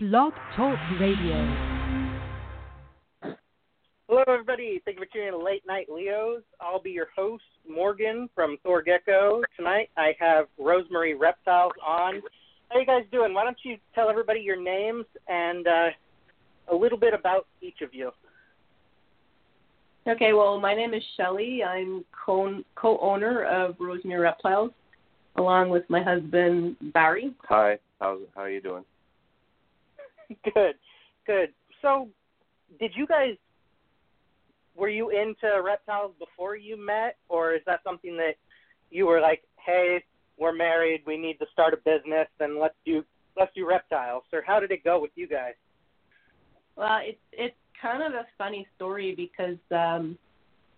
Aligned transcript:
Blog 0.00 0.32
Talk 0.54 0.78
Radio. 1.00 1.34
Hello, 4.08 4.22
everybody. 4.28 4.80
Thank 4.84 4.96
you 4.96 5.04
for 5.04 5.12
tuning 5.12 5.26
in 5.26 5.32
to 5.32 5.44
Late 5.44 5.66
Night 5.66 5.88
Leos. 5.92 6.42
I'll 6.60 6.80
be 6.80 6.92
your 6.92 7.08
host, 7.16 7.42
Morgan 7.68 8.30
from 8.32 8.58
Thor 8.62 8.80
Gecko. 8.80 9.42
Tonight, 9.56 9.90
I 9.96 10.12
have 10.20 10.46
Rosemere 10.56 11.18
Reptiles 11.18 11.72
on. 11.84 12.22
How 12.68 12.78
you 12.78 12.86
guys 12.86 13.02
doing? 13.10 13.34
Why 13.34 13.42
don't 13.42 13.58
you 13.64 13.76
tell 13.92 14.08
everybody 14.08 14.38
your 14.38 14.54
names 14.54 15.04
and 15.26 15.66
uh, 15.66 15.88
a 16.70 16.76
little 16.76 16.96
bit 16.96 17.12
about 17.12 17.48
each 17.60 17.80
of 17.82 17.92
you? 17.92 18.12
Okay, 20.06 20.32
well, 20.32 20.60
my 20.60 20.76
name 20.76 20.94
is 20.94 21.02
Shelly. 21.16 21.64
I'm 21.64 22.04
co- 22.24 22.62
co-owner 22.76 23.46
of 23.46 23.74
Rosemere 23.80 24.20
Reptiles, 24.20 24.70
along 25.34 25.70
with 25.70 25.82
my 25.88 26.04
husband 26.04 26.76
Barry. 26.94 27.34
Hi, 27.48 27.80
how's 28.00 28.20
how 28.36 28.42
are 28.42 28.50
you 28.50 28.60
doing? 28.60 28.84
good, 30.54 30.74
good. 31.26 31.52
So, 31.82 32.08
did 32.80 32.92
you 32.94 33.06
guys 33.06 33.36
were 34.78 34.88
you 34.88 35.10
into 35.10 35.60
reptiles 35.62 36.12
before 36.18 36.56
you 36.56 36.76
met, 36.76 37.16
or 37.28 37.52
is 37.52 37.60
that 37.66 37.80
something 37.84 38.16
that 38.16 38.34
you 38.90 39.06
were 39.06 39.20
like, 39.20 39.42
hey, 39.64 40.02
we're 40.38 40.52
married, 40.52 41.02
we 41.06 41.16
need 41.16 41.38
to 41.40 41.46
start 41.52 41.74
a 41.74 41.76
business, 41.78 42.28
and 42.40 42.58
let's 42.58 42.76
do 42.86 43.04
let's 43.36 43.52
do 43.54 43.66
reptiles, 43.66 44.24
or 44.32 44.42
how 44.46 44.60
did 44.60 44.70
it 44.70 44.84
go 44.84 45.00
with 45.00 45.10
you 45.16 45.26
guys? 45.26 45.54
Well, 46.76 47.00
it's 47.02 47.18
it's 47.32 47.56
kind 47.80 48.02
of 48.02 48.12
a 48.12 48.26
funny 48.36 48.66
story 48.76 49.14
because 49.14 49.58
um 49.72 50.16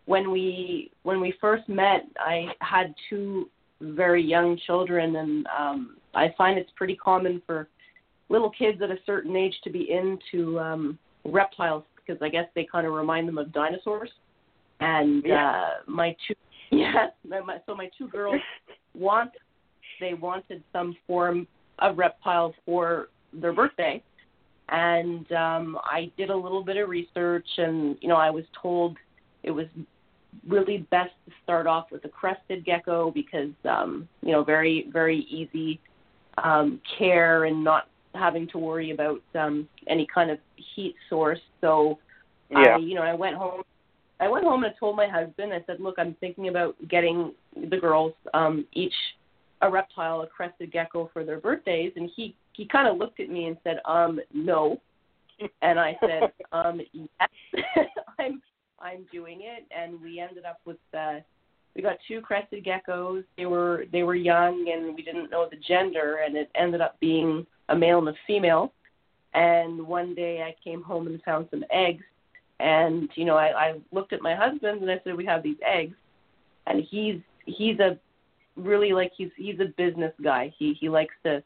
when 0.07 0.31
we 0.31 0.91
when 1.03 1.21
we 1.21 1.35
first 1.41 1.69
met, 1.69 2.07
I 2.19 2.47
had 2.61 2.95
two 3.09 3.51
very 3.83 4.23
young 4.23 4.59
children, 4.67 5.17
and 5.17 5.47
um 5.47 5.97
I 6.15 6.35
find 6.39 6.59
it's 6.59 6.73
pretty 6.75 6.97
common 6.97 7.43
for 7.47 7.69
little 8.31 8.51
kids 8.51 8.81
at 8.81 8.91
a 8.91 8.97
certain 9.05 9.37
age 9.37 9.55
to 9.65 9.71
be 9.71 9.91
into 9.91 10.59
um 10.59 10.99
reptiles 11.25 11.85
because 11.97 12.23
I 12.23 12.31
guess 12.31 12.47
they 12.55 12.67
kind 12.71 12.87
of 12.87 12.95
remind 12.95 13.29
them 13.29 13.37
of 13.37 13.53
dinosaurs. 13.53 14.11
And 14.81 15.23
Yeah. 15.27 15.51
uh 15.51 15.91
my 15.91 16.17
two 16.27 16.35
my, 17.29 17.59
so 17.67 17.75
my 17.75 17.91
two 17.99 18.09
girls 18.09 18.41
want 18.95 19.33
they 20.01 20.15
wanted 20.15 20.63
some 20.73 20.97
form 21.07 21.47
of 21.81 21.99
reptile 21.99 22.55
for 22.65 23.09
their 23.35 23.53
birthday 23.53 24.03
and 24.71 25.31
um 25.33 25.79
I 25.85 26.11
did 26.17 26.31
a 26.31 26.37
little 26.37 26.65
bit 26.65 26.77
of 26.77 26.89
research 26.89 27.49
and 27.59 27.99
you 28.01 28.09
know 28.09 28.17
I 28.17 28.31
was 28.31 28.45
told 28.63 28.97
it 29.43 29.51
was 29.51 29.67
really 30.47 30.87
best 30.91 31.11
to 31.27 31.33
start 31.43 31.67
off 31.67 31.91
with 31.91 32.05
a 32.05 32.09
crested 32.09 32.65
gecko 32.65 33.11
because 33.11 33.51
um 33.69 34.09
you 34.23 34.33
know 34.33 34.45
very 34.45 34.89
very 34.93 35.27
easy 35.29 35.81
um 36.43 36.81
care 36.99 37.45
and 37.45 37.63
not 37.63 37.90
having 38.15 38.49
to 38.49 38.59
worry 38.59 38.91
about 38.91 39.21
um 39.35 39.69
any 39.89 40.07
kind 40.13 40.31
of 40.31 40.39
heat 40.75 40.95
source. 41.09 41.41
So 41.61 41.99
Yeah. 42.51 42.77
I 42.77 42.79
you 42.79 42.95
know 42.95 43.03
I 43.03 43.15
went 43.15 43.37
home 43.37 43.63
I 44.19 44.29
went 44.29 44.45
home 44.45 44.65
and 44.65 44.73
I 44.75 44.79
told 44.79 44.97
my 44.97 45.07
husband 45.07 45.53
I 45.53 45.63
said 45.67 45.81
look 45.81 45.97
I'm 45.99 46.15
thinking 46.21 46.49
about 46.49 46.77
getting 46.89 47.33
the 47.71 47.77
girls 47.77 48.15
um 48.35 48.67
each 48.73 48.95
a 49.63 49.71
reptile 49.71 50.23
a 50.23 50.27
crested 50.27 50.73
gecko 50.73 51.11
for 51.13 51.25
their 51.25 51.39
birthdays. 51.39 51.93
And 51.97 52.11
he 52.17 52.35
he 52.53 52.67
kind 52.67 52.89
of 52.89 52.97
looked 52.97 53.21
at 53.21 53.31
me 53.31 53.47
and 53.47 53.57
said 53.65 53.81
um 53.85 54.21
no. 54.33 54.81
And 55.63 55.79
I 55.79 55.97
said 56.01 56.33
um 56.53 56.81
yes 56.93 57.29
I'm 58.19 58.43
I'm 58.81 59.07
doing 59.13 59.41
it. 59.43 59.67
And 59.77 60.01
we 60.01 60.21
ended 60.21 60.45
up 60.45 60.61
with 60.65 60.79
uh 60.97 61.21
we 61.77 61.83
got 61.83 61.99
two 62.09 62.21
crested 62.21 62.65
geckos. 62.65 63.25
They 63.37 63.47
were 63.47 63.85
they 63.93 64.03
were 64.03 64.15
young 64.17 64.71
and 64.73 64.95
we 64.95 65.03
didn't 65.03 65.31
know 65.31 65.49
the 65.49 65.57
gender 65.57 66.21
and 66.25 66.37
it 66.37 66.51
ended 66.55 66.81
up 66.81 66.99
being 67.01 67.47
a 67.71 67.77
male 67.77 67.99
and 67.99 68.09
a 68.09 68.15
female 68.27 68.73
and 69.35 69.87
one 69.87 70.15
day 70.15 70.43
I 70.43 70.55
came 70.63 70.83
home 70.83 71.07
and 71.07 71.23
found 71.23 71.47
some 71.51 71.65
eggs 71.73 72.05
and 72.59 73.09
you 73.15 73.25
know 73.25 73.37
I, 73.37 73.47
I 73.69 73.81
looked 73.93 74.13
at 74.13 74.23
my 74.23 74.35
husband 74.35 74.83
and 74.83 74.91
I 74.91 75.01
said 75.03 75.17
we 75.17 75.25
have 75.27 75.43
these 75.43 75.57
eggs 75.67 75.95
and 76.67 76.83
he's 76.91 77.17
he's 77.47 77.79
a 77.81 77.99
really 78.57 78.93
like 78.93 79.13
he's 79.17 79.31
he's 79.37 79.59
a 79.61 79.73
business 79.77 80.13
guy 80.23 80.53
he 80.59 80.75
he 80.79 80.89
likes 80.89 81.15
to 81.25 81.43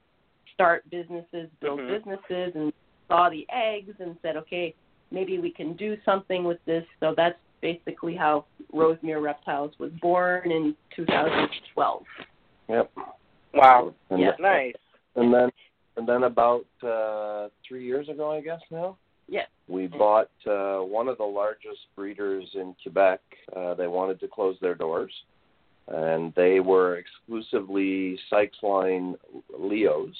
start 0.54 0.88
businesses 0.90 1.48
build 1.60 1.80
Mhm. 1.80 1.88
businesses 1.98 2.52
and 2.54 2.72
saw 3.08 3.28
the 3.28 3.46
eggs 3.52 3.94
and 4.00 4.16
said 4.22 4.36
okay 4.36 4.74
maybe 5.10 5.38
we 5.38 5.50
can 5.50 5.74
do 5.76 5.96
something 6.04 6.42
with 6.44 6.58
this 6.64 6.84
so 7.00 7.14
that's 7.16 7.38
basically 7.60 8.14
how 8.16 8.44
rosemere 8.72 9.20
reptiles 9.20 9.72
was 9.78 9.90
born 10.00 10.50
in 10.50 10.74
2012 10.96 12.02
Yep. 12.68 12.90
Wow. 13.52 13.94
And, 14.10 14.20
Yeah. 14.20 14.32
Nice. 14.40 14.74
and 15.16 15.32
then 15.32 15.50
and 15.96 16.08
then 16.08 16.24
about 16.24 16.66
uh 16.82 17.48
three 17.66 17.84
years 17.84 18.08
ago 18.08 18.30
I 18.32 18.40
guess 18.40 18.60
now, 18.70 18.96
yes 19.28 19.48
we 19.68 19.86
bought 19.86 20.30
uh 20.46 20.78
one 20.80 21.08
of 21.08 21.18
the 21.18 21.24
largest 21.24 21.80
breeders 21.96 22.46
in 22.54 22.74
Quebec. 22.82 23.20
Uh 23.56 23.74
they 23.74 23.86
wanted 23.86 24.20
to 24.20 24.28
close 24.28 24.56
their 24.60 24.74
doors 24.74 25.12
and 25.88 26.32
they 26.34 26.60
were 26.60 26.96
exclusively 26.96 28.18
Sykes 28.30 28.56
line 28.62 29.16
Leos, 29.58 30.14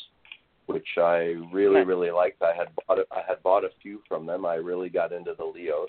which 0.66 0.86
I 0.98 1.36
really, 1.52 1.76
Nice. 1.76 1.86
really 1.86 2.10
liked. 2.10 2.42
I 2.42 2.54
had 2.54 2.68
bought 2.86 2.98
a, 2.98 3.06
I 3.10 3.22
had 3.26 3.42
bought 3.42 3.64
a 3.64 3.70
few 3.82 4.02
from 4.06 4.26
them. 4.26 4.44
I 4.44 4.56
really 4.56 4.90
got 4.90 5.10
into 5.12 5.32
the 5.36 5.44
Leos. 5.44 5.88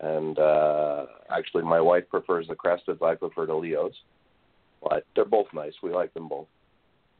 And 0.00 0.38
uh 0.38 1.06
actually 1.30 1.62
my 1.62 1.80
wife 1.80 2.04
prefers 2.10 2.46
the 2.48 2.54
Cresteds, 2.56 3.02
I 3.02 3.14
prefer 3.14 3.46
the 3.46 3.54
Leos. 3.54 3.94
But 4.82 5.06
they're 5.14 5.24
both 5.24 5.46
nice. 5.54 5.72
We 5.82 5.90
like 5.92 6.12
them 6.12 6.28
both. 6.28 6.46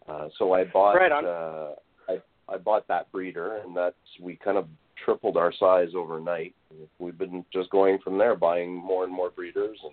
Uh 0.08 0.28
so 0.38 0.52
I 0.52 0.64
bought 0.64 0.94
Right 0.94 1.12
uh 1.12 1.72
I 2.08 2.18
I 2.48 2.56
bought 2.58 2.86
that 2.88 3.10
breeder 3.12 3.58
and 3.58 3.76
that's 3.76 3.96
we 4.20 4.36
kind 4.36 4.58
of 4.58 4.66
tripled 5.04 5.36
our 5.36 5.52
size 5.52 5.88
overnight. 5.96 6.54
We've 6.98 7.18
been 7.18 7.44
just 7.52 7.70
going 7.70 7.98
from 8.02 8.18
there 8.18 8.36
buying 8.36 8.74
more 8.74 9.04
and 9.04 9.12
more 9.12 9.30
breeders 9.30 9.78
and 9.82 9.92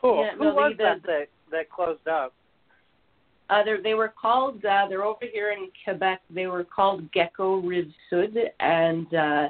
Cool. 0.00 0.24
Yeah, 0.24 0.36
Who 0.36 0.44
no, 0.44 0.54
was 0.54 0.74
that 0.78 1.02
that 1.04 1.28
that 1.50 1.70
closed 1.70 2.06
up? 2.06 2.32
Uh, 3.50 3.64
they're, 3.64 3.82
they 3.82 3.94
were 3.94 4.12
called, 4.20 4.62
uh, 4.64 4.86
they're 4.88 5.04
over 5.04 5.24
here 5.32 5.52
in 5.52 5.70
Quebec, 5.82 6.20
they 6.28 6.46
were 6.46 6.64
called 6.64 7.10
Gecko 7.12 7.62
Rive 7.62 7.90
Sud, 8.10 8.36
and 8.60 9.14
uh, 9.14 9.48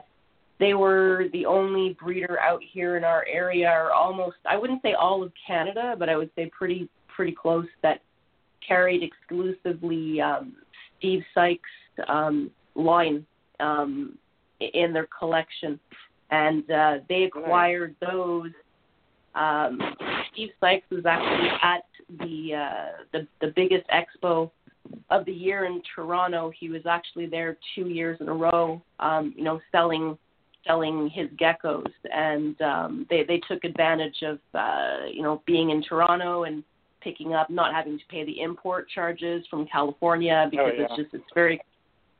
they 0.60 0.74
were 0.74 1.24
the 1.32 1.44
only 1.44 1.96
breeder 2.00 2.38
out 2.38 2.60
here 2.62 2.96
in 2.96 3.02
our 3.02 3.26
area, 3.28 3.68
or 3.68 3.92
almost, 3.92 4.36
I 4.48 4.56
wouldn't 4.56 4.82
say 4.82 4.92
all 4.92 5.24
of 5.24 5.32
Canada, 5.44 5.96
but 5.98 6.08
I 6.08 6.16
would 6.16 6.30
say 6.36 6.48
pretty 6.56 6.88
pretty 7.08 7.32
close, 7.32 7.66
that 7.82 8.00
carried 8.68 9.02
exclusively 9.02 10.20
um, 10.20 10.54
Steve 10.98 11.22
Sykes 11.34 11.62
um, 12.06 12.50
line 12.74 13.26
um, 13.58 14.18
in 14.60 14.92
their 14.92 15.08
collection. 15.18 15.80
And 16.30 16.70
uh, 16.70 16.98
they 17.08 17.24
acquired 17.24 17.96
those 18.00 18.50
um, 19.34 19.78
Steve 20.32 20.50
Sykes 20.60 20.88
was 20.90 21.06
actually 21.06 21.48
at 21.62 21.84
the 22.20 22.54
uh, 22.54 23.02
the 23.12 23.26
the 23.40 23.52
biggest 23.54 23.86
expo 23.88 24.50
of 25.10 25.24
the 25.26 25.32
year 25.32 25.64
in 25.64 25.82
Toronto. 25.94 26.50
He 26.58 26.68
was 26.68 26.82
actually 26.86 27.26
there 27.26 27.56
two 27.74 27.88
years 27.88 28.18
in 28.20 28.28
a 28.28 28.34
row, 28.34 28.82
um, 29.00 29.34
you 29.36 29.44
know, 29.44 29.60
selling 29.70 30.18
selling 30.66 31.10
his 31.10 31.28
geckos, 31.40 31.90
and 32.12 32.60
um, 32.62 33.06
they 33.10 33.24
they 33.24 33.40
took 33.48 33.64
advantage 33.64 34.22
of 34.22 34.38
uh, 34.54 35.06
you 35.12 35.22
know 35.22 35.42
being 35.46 35.70
in 35.70 35.82
Toronto 35.82 36.44
and 36.44 36.64
picking 37.02 37.34
up, 37.34 37.50
not 37.50 37.74
having 37.74 37.98
to 37.98 38.04
pay 38.08 38.24
the 38.24 38.40
import 38.40 38.88
charges 38.94 39.44
from 39.48 39.66
California 39.66 40.48
because 40.50 40.72
yeah. 40.76 40.84
it's 40.84 40.96
just 40.96 41.14
it's 41.14 41.32
very 41.34 41.60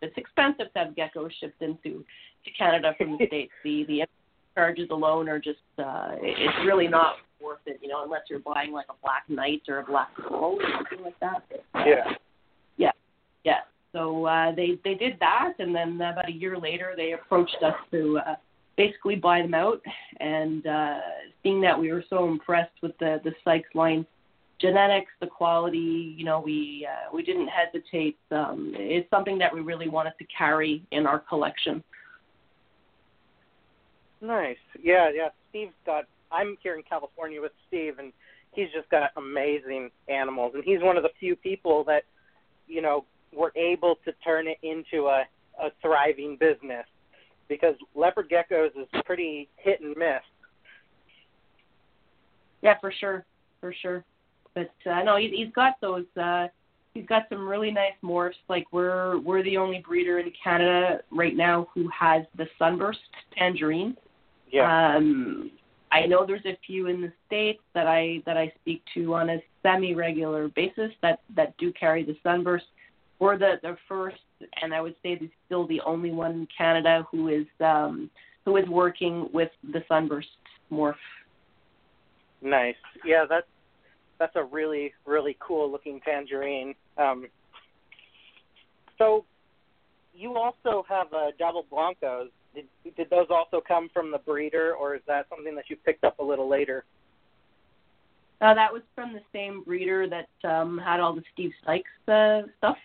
it's 0.01 0.17
expensive 0.17 0.73
to 0.73 0.79
have 0.79 0.95
geckos 0.95 1.31
shipped 1.41 1.61
into 1.63 2.05
to 2.45 2.51
Canada 2.57 2.95
from 2.97 3.19
the 3.19 3.27
states. 3.29 3.53
The 3.65 3.85
the 3.87 4.07
charges 4.55 4.89
alone 4.91 5.29
are 5.29 5.39
just 5.39 5.59
uh 5.79 6.13
it's 6.21 6.67
really 6.67 6.89
not 6.89 7.17
worth 7.41 7.61
it, 7.67 7.79
you 7.83 7.89
know, 7.89 8.03
unless 8.05 8.23
you're 8.29 8.41
buying 8.41 8.73
like 8.73 8.87
a 8.91 8.95
black 9.03 9.25
knight 9.29 9.63
or 9.69 9.79
a 9.79 9.85
black 9.85 10.09
pearl 10.17 10.59
or 10.61 10.63
something 10.77 11.05
like 11.05 11.19
that. 11.21 11.45
But, 11.49 11.81
uh, 11.81 11.85
Yeah. 12.77 12.91
Yeah. 13.45 13.61
So 13.93 14.27
uh 14.27 14.55
they 14.55 14.79
they 14.85 14.95
did 14.95 15.19
that 15.21 15.55
and 15.59 15.75
then 15.75 15.95
about 15.97 16.29
a 16.29 16.33
year 16.33 16.59
later 16.59 16.95
they 16.97 17.13
approached 17.13 17.57
us 17.65 17.77
to 17.93 18.19
uh 18.19 18.35
basically 18.77 19.17
buy 19.17 19.43
them 19.43 19.55
out 19.55 19.81
and 20.21 20.67
uh 20.67 20.99
seeing 21.43 21.61
that 21.61 21.79
we 21.79 21.93
were 21.93 22.05
so 22.09 22.29
impressed 22.29 22.83
with 22.83 22.97
the 22.99 23.21
the 23.25 23.33
Sykes 23.45 23.75
line 23.75 24.07
genetics, 24.61 25.11
the 25.21 25.27
quality, 25.27 26.15
you 26.17 26.25
know, 26.25 26.41
we 26.41 26.87
uh, 26.91 27.15
we 27.15 27.23
didn't 27.23 27.49
hesitate. 27.49 28.19
Um 28.31 28.73
it's 28.77 29.09
something 29.11 29.39
that 29.39 29.55
we 29.55 29.61
really 29.61 29.89
wanted 29.89 30.15
to 30.19 30.25
carry 30.37 30.83
in 30.91 31.07
our 31.07 31.19
collection. 31.19 31.83
Nice. 34.21 34.57
Yeah, 34.83 35.11
yeah. 35.15 35.29
Steve's 35.51 35.73
got. 35.87 36.05
I'm 36.31 36.57
here 36.63 36.75
in 36.75 36.83
California 36.83 37.41
with 37.41 37.53
Steve, 37.69 37.99
and 37.99 38.13
he's 38.53 38.69
just 38.75 38.89
got 38.91 39.11
amazing 39.17 39.91
animals, 40.09 40.53
and 40.55 40.65
he's 40.65 40.83
one 40.83 40.97
of 40.97 41.03
the 41.03 41.11
few 41.19 41.37
people 41.37 41.85
that, 41.85 42.03
you 42.67 42.83
know, 42.83 43.05
were 43.33 43.53
able 43.57 43.97
to 44.05 44.13
turn 44.25 44.49
it 44.49 44.59
into 44.63 45.07
a 45.07 45.23
a 45.61 45.71
thriving 45.81 46.37
business, 46.39 46.85
because 47.49 47.75
leopard 47.95 48.29
geckos 48.29 48.69
is 48.81 48.89
pretty 49.05 49.49
hit 49.57 49.81
and 49.81 49.97
miss. 49.97 50.23
Yeah, 52.63 52.75
for 52.81 52.93
sure, 52.93 53.25
for 53.61 53.73
sure. 53.83 54.05
But 54.59 54.91
uh, 54.91 55.03
no, 55.05 55.17
he's, 55.17 55.31
he's 55.31 55.53
got 55.55 55.75
those. 55.81 56.05
Uh, 56.21 56.49
he's 56.95 57.07
got 57.07 57.29
some 57.29 57.47
really 57.47 57.71
nice 57.71 57.93
morphs. 58.03 58.33
Like 58.49 58.67
we're 58.73 59.19
we're 59.21 59.45
the 59.45 59.57
only 59.57 59.83
breeder 59.87 60.19
in 60.19 60.33
Canada 60.43 61.01
right 61.13 61.37
now 61.37 61.69
who 61.75 61.89
has 61.97 62.25
the 62.37 62.47
sunburst 62.59 62.99
tangerine. 63.37 63.97
Yeah. 64.51 64.97
Um, 64.97 65.53
I 65.93 66.07
know 66.07 66.27
there's 66.27 66.45
a 66.45 66.59
few 66.67 66.89
in 66.89 67.01
the 67.01 67.13
states 67.27 67.63
that 67.75 67.87
I 67.87 68.23
that 68.27 68.37
I 68.37 68.53
speak 68.61 68.83
to 68.95 69.15
on 69.15 69.31
a 69.31 69.39
semi-regular 69.63 70.49
basis 70.49 70.91
that 71.03 71.21
that 71.37 71.57
do 71.59 71.73
carry 71.73 72.05
the 72.05 72.17
sunburst. 72.25 72.67
We're 73.21 73.39
the 73.39 73.61
the 73.63 73.77
first, 73.89 74.17
and 74.61 74.75
I 74.75 74.81
would 74.81 74.97
say 75.05 75.17
the, 75.17 75.31
still 75.47 75.69
the 75.69 75.81
only 75.83 76.11
one 76.11 76.33
in 76.33 76.49
Canada 76.57 77.07
who 77.13 77.29
is 77.29 77.47
um, 77.61 78.11
who 78.45 78.57
is 78.57 78.69
working 78.69 79.29
with 79.33 79.51
the 79.73 79.85
sunburst 79.87 80.29
morph. 80.73 80.95
Nice. 82.43 82.77
Yeah, 83.05 83.25
that's 83.29 83.47
that's 84.19 84.37
a 84.37 84.45
really 84.45 84.93
really 85.07 85.37
cool 85.41 85.71
looking 85.71 86.01
tangerine. 86.01 86.75
Um, 86.97 87.29
so 88.99 89.25
you 90.15 90.37
also 90.37 90.85
have 90.89 91.13
uh, 91.13 91.31
Diablo 91.39 91.65
Blancos. 91.71 92.29
Did 92.55 92.67
did 92.97 93.11
those 93.11 93.27
also 93.31 93.61
come 93.67 93.89
from 93.93 94.11
the 94.11 94.19
breeder, 94.19 94.75
or 94.75 94.95
is 94.97 95.03
that 95.07 95.27
something 95.29 95.55
that 95.55 95.71
you 95.71 95.77
picked 95.77 96.05
up 96.05 96.19
a 96.19 96.25
little 96.25 96.49
later? 96.49 96.85
Uh, 98.41 98.55
that 98.55 98.73
was 98.73 98.83
from 98.95 99.13
the 99.13 99.23
same 99.33 99.63
breeder 99.65 100.09
that 100.09 100.29
um, 100.49 100.79
had 100.79 101.01
all 101.01 101.13
the 101.13 101.23
Steve 101.33 101.51
Sykes 101.65 101.91
uh, 102.07 102.43
stuff. 102.59 102.77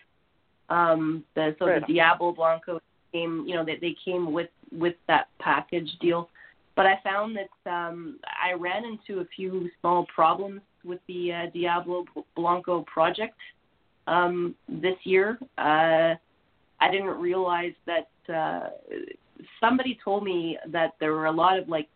Um, 0.68 1.24
the, 1.34 1.54
so 1.58 1.66
Right. 1.66 1.86
the 1.86 1.92
Diablo 1.92 2.32
Blanco 2.32 2.80
came, 3.12 3.44
you 3.46 3.54
know, 3.54 3.64
they, 3.64 3.76
they 3.76 3.94
came 4.04 4.32
with 4.32 4.50
with 4.72 4.94
that 5.06 5.28
package 5.38 5.90
deal. 6.00 6.28
But 6.74 6.86
I 6.86 6.98
found 7.04 7.36
that 7.36 7.70
um, 7.70 8.18
I 8.24 8.54
ran 8.54 8.84
into 8.84 9.20
a 9.20 9.24
few 9.36 9.70
small 9.80 10.06
problems 10.06 10.60
with 10.84 11.00
the 11.08 11.32
uh, 11.32 11.50
Diablo 11.52 12.04
Blanco 12.36 12.84
project 12.92 13.38
um, 14.06 14.54
this 14.68 14.96
year. 15.04 15.38
Uh, 15.58 16.14
I 16.80 16.90
didn't 16.90 17.18
realize 17.18 17.72
that 17.86 18.08
uh, 18.34 18.68
somebody 19.60 19.98
told 20.04 20.24
me 20.24 20.58
that 20.70 20.92
there 21.00 21.12
were 21.12 21.26
a 21.26 21.32
lot 21.32 21.58
of 21.58 21.68
like 21.68 21.88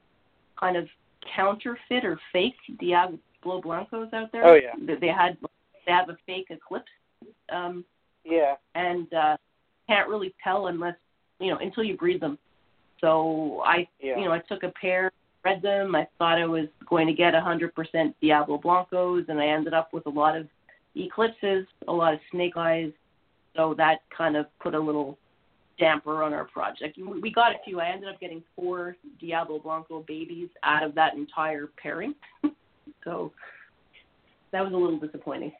kind 0.59 0.77
of 0.77 0.87
counterfeit 1.35 2.05
or 2.05 2.19
fake 2.33 2.55
Diablo 2.81 3.19
Blancos 3.63 4.09
out 4.13 4.33
there. 4.33 4.47
Oh, 4.47 4.55
yeah. 4.55 4.73
That 4.87 5.01
They 5.01 5.09
had 5.09 5.37
they 5.87 5.93
have 5.93 6.09
a 6.09 6.17
fake 6.27 6.49
Eclipse, 6.51 6.87
um, 7.51 7.85
Yeah. 8.25 8.55
and 8.75 9.13
uh, 9.15 9.37
can't 9.89 10.09
really 10.09 10.35
tell 10.43 10.67
unless 10.69 10.97
you 11.39 11.51
know 11.51 11.59
until 11.59 11.83
you 11.85 11.97
breed 11.97 12.21
them. 12.21 12.39
So 13.01 13.63
I 13.65 13.89
Yeah. 14.01 14.19
you 14.19 14.25
know 14.25 14.33
I 14.33 14.41
took 14.41 14.63
a 14.63 14.71
pair, 14.71 15.13
read 15.49 15.63
them. 15.63 15.95
I 15.95 16.07
thought 16.19 16.39
I 16.39 16.47
was 16.47 16.67
going 16.89 17.07
to 17.07 17.13
get 17.13 17.35
100% 17.35 18.15
Diablo 18.21 18.59
Blancos, 18.59 19.25
and 19.29 19.41
I 19.41 19.47
ended 19.47 19.75
up 19.75 19.93
with 19.93 20.07
a 20.07 20.11
lot 20.11 20.37
of 20.37 20.47
Eclipses, 20.97 21.67
a 21.87 21.93
lot 21.93 22.15
of 22.15 22.21
Snake 22.31 22.57
Eyes. 22.57 22.93
So 23.57 23.75
that 23.77 23.99
kind 24.17 24.37
of 24.37 24.47
put 24.61 24.75
a 24.75 24.81
little 24.81 25.19
damper 25.79 26.23
on 26.23 26.33
our 26.33 26.45
project. 26.45 26.99
We 26.99 27.31
got 27.31 27.53
a 27.53 27.57
few. 27.65 27.81
I 27.81 27.89
ended 27.89 28.09
up 28.09 28.21
getting 28.21 28.43
four 28.57 28.97
Diablo 29.21 29.59
Blanco 29.59 30.05
babies 30.07 30.49
out 30.65 30.83
of 30.83 30.95
that 30.97 31.15
entire 31.15 31.69
pairing. 31.81 32.15
so 33.05 33.33
that 34.53 34.63
was 34.63 34.73
a 34.73 34.77
little 34.77 34.99
disappointing. 34.99 35.53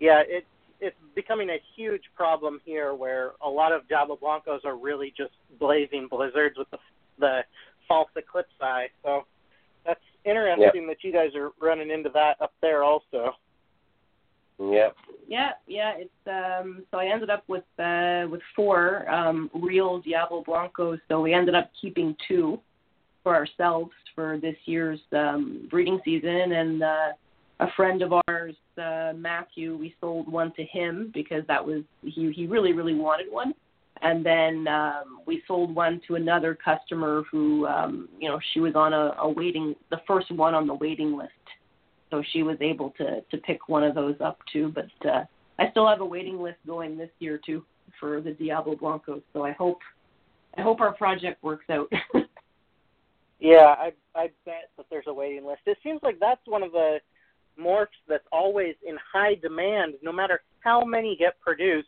Yeah, 0.00 0.22
it's 0.26 0.46
it's 0.80 0.96
becoming 1.16 1.50
a 1.50 1.58
huge 1.74 2.04
problem 2.16 2.60
here, 2.64 2.94
where 2.94 3.32
a 3.44 3.48
lot 3.48 3.72
of 3.72 3.88
Diablo 3.88 4.16
Blancos 4.16 4.60
are 4.64 4.76
really 4.76 5.12
just 5.16 5.32
blazing 5.58 6.06
blizzards 6.08 6.56
with 6.56 6.70
the 6.70 6.78
the 7.18 7.40
false 7.88 8.10
eclipse 8.16 8.52
eye. 8.60 8.88
So 9.02 9.24
that's 9.84 10.00
interesting 10.24 10.86
that 10.86 11.02
you 11.02 11.12
guys 11.12 11.34
are 11.34 11.50
running 11.60 11.90
into 11.90 12.10
that 12.10 12.36
up 12.40 12.52
there 12.60 12.84
also. 12.84 13.34
Yep. 14.60 14.96
Yeah, 15.28 15.50
yeah. 15.66 15.92
It's 15.96 16.10
um. 16.26 16.84
So 16.90 16.98
I 16.98 17.06
ended 17.06 17.30
up 17.30 17.44
with 17.48 17.64
uh 17.78 18.26
with 18.28 18.40
four 18.56 19.08
um 19.10 19.50
real 19.54 20.00
Diablo 20.00 20.42
Blancos. 20.44 20.98
So 21.08 21.20
we 21.20 21.32
ended 21.32 21.54
up 21.54 21.70
keeping 21.80 22.16
two 22.26 22.58
for 23.22 23.34
ourselves 23.34 23.92
for 24.14 24.38
this 24.38 24.56
year's 24.64 25.00
um 25.12 25.68
breeding 25.70 26.00
season, 26.04 26.52
and 26.52 26.82
uh, 26.82 27.08
a 27.60 27.66
friend 27.76 28.02
of 28.02 28.12
ours, 28.28 28.54
uh, 28.78 29.12
Matthew, 29.16 29.76
we 29.76 29.94
sold 30.00 30.30
one 30.30 30.52
to 30.54 30.64
him 30.64 31.10
because 31.14 31.44
that 31.46 31.64
was 31.64 31.82
he 32.02 32.32
he 32.32 32.46
really 32.46 32.72
really 32.72 32.94
wanted 32.94 33.30
one. 33.30 33.54
And 34.02 34.24
then 34.24 34.68
um, 34.68 35.20
we 35.26 35.42
sold 35.46 35.74
one 35.74 36.00
to 36.06 36.14
another 36.14 36.54
customer 36.54 37.24
who, 37.30 37.66
um, 37.66 38.08
you 38.18 38.28
know, 38.28 38.38
she 38.52 38.60
was 38.60 38.74
on 38.74 38.92
a, 38.92 39.14
a 39.20 39.28
waiting, 39.28 39.74
the 39.90 40.00
first 40.06 40.30
one 40.30 40.54
on 40.54 40.66
the 40.66 40.74
waiting 40.74 41.16
list 41.16 41.32
so 42.10 42.22
she 42.32 42.42
was 42.42 42.56
able 42.60 42.90
to 42.90 43.20
to 43.30 43.36
pick 43.38 43.68
one 43.68 43.84
of 43.84 43.94
those 43.94 44.16
up 44.20 44.38
too. 44.52 44.72
But 44.74 45.08
uh, 45.08 45.24
I 45.58 45.70
still 45.70 45.86
have 45.86 46.00
a 46.00 46.06
waiting 46.06 46.40
list 46.40 46.58
going 46.66 46.96
this 46.96 47.10
year 47.18 47.40
too 47.44 47.64
for 48.00 48.20
the 48.20 48.32
Diablo 48.32 48.76
Blancos. 48.76 49.22
So 49.32 49.44
I 49.44 49.52
hope 49.52 49.78
I 50.56 50.62
hope 50.62 50.80
our 50.80 50.92
project 50.92 51.42
works 51.42 51.66
out. 51.70 51.90
Yeah, 53.40 53.76
I 53.78 53.92
I 54.16 54.30
bet 54.44 54.70
that 54.76 54.86
there's 54.90 55.04
a 55.06 55.14
waiting 55.14 55.46
list. 55.46 55.60
It 55.64 55.78
seems 55.84 56.00
like 56.02 56.16
that's 56.18 56.40
one 56.46 56.64
of 56.64 56.72
the 56.72 56.98
morphs 57.56 57.86
that's 58.08 58.26
always 58.32 58.74
in 58.84 58.96
high 59.12 59.36
demand. 59.36 59.94
No 60.02 60.10
matter 60.10 60.40
how 60.58 60.84
many 60.84 61.16
get 61.16 61.38
produced, 61.38 61.86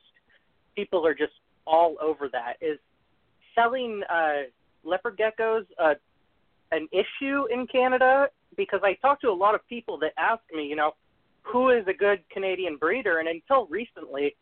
people 0.76 1.04
are 1.04 1.12
just 1.12 1.32
all 1.66 1.96
over 2.02 2.28
that. 2.32 2.54
Is 2.60 2.78
selling 3.54 4.02
uh, 4.12 4.42
leopard 4.84 5.18
geckos 5.18 5.64
uh, 5.82 5.94
an 6.72 6.88
issue 6.92 7.44
in 7.52 7.66
Canada? 7.66 8.28
Because 8.56 8.80
I 8.82 8.94
talk 8.94 9.20
to 9.20 9.28
a 9.28 9.32
lot 9.32 9.54
of 9.54 9.66
people 9.68 9.98
that 9.98 10.12
ask 10.18 10.42
me, 10.54 10.64
you 10.64 10.76
know, 10.76 10.92
who 11.42 11.70
is 11.70 11.84
a 11.88 11.92
good 11.94 12.20
Canadian 12.32 12.76
breeder, 12.76 13.18
and 13.18 13.28
until 13.28 13.66
recently, 13.66 14.36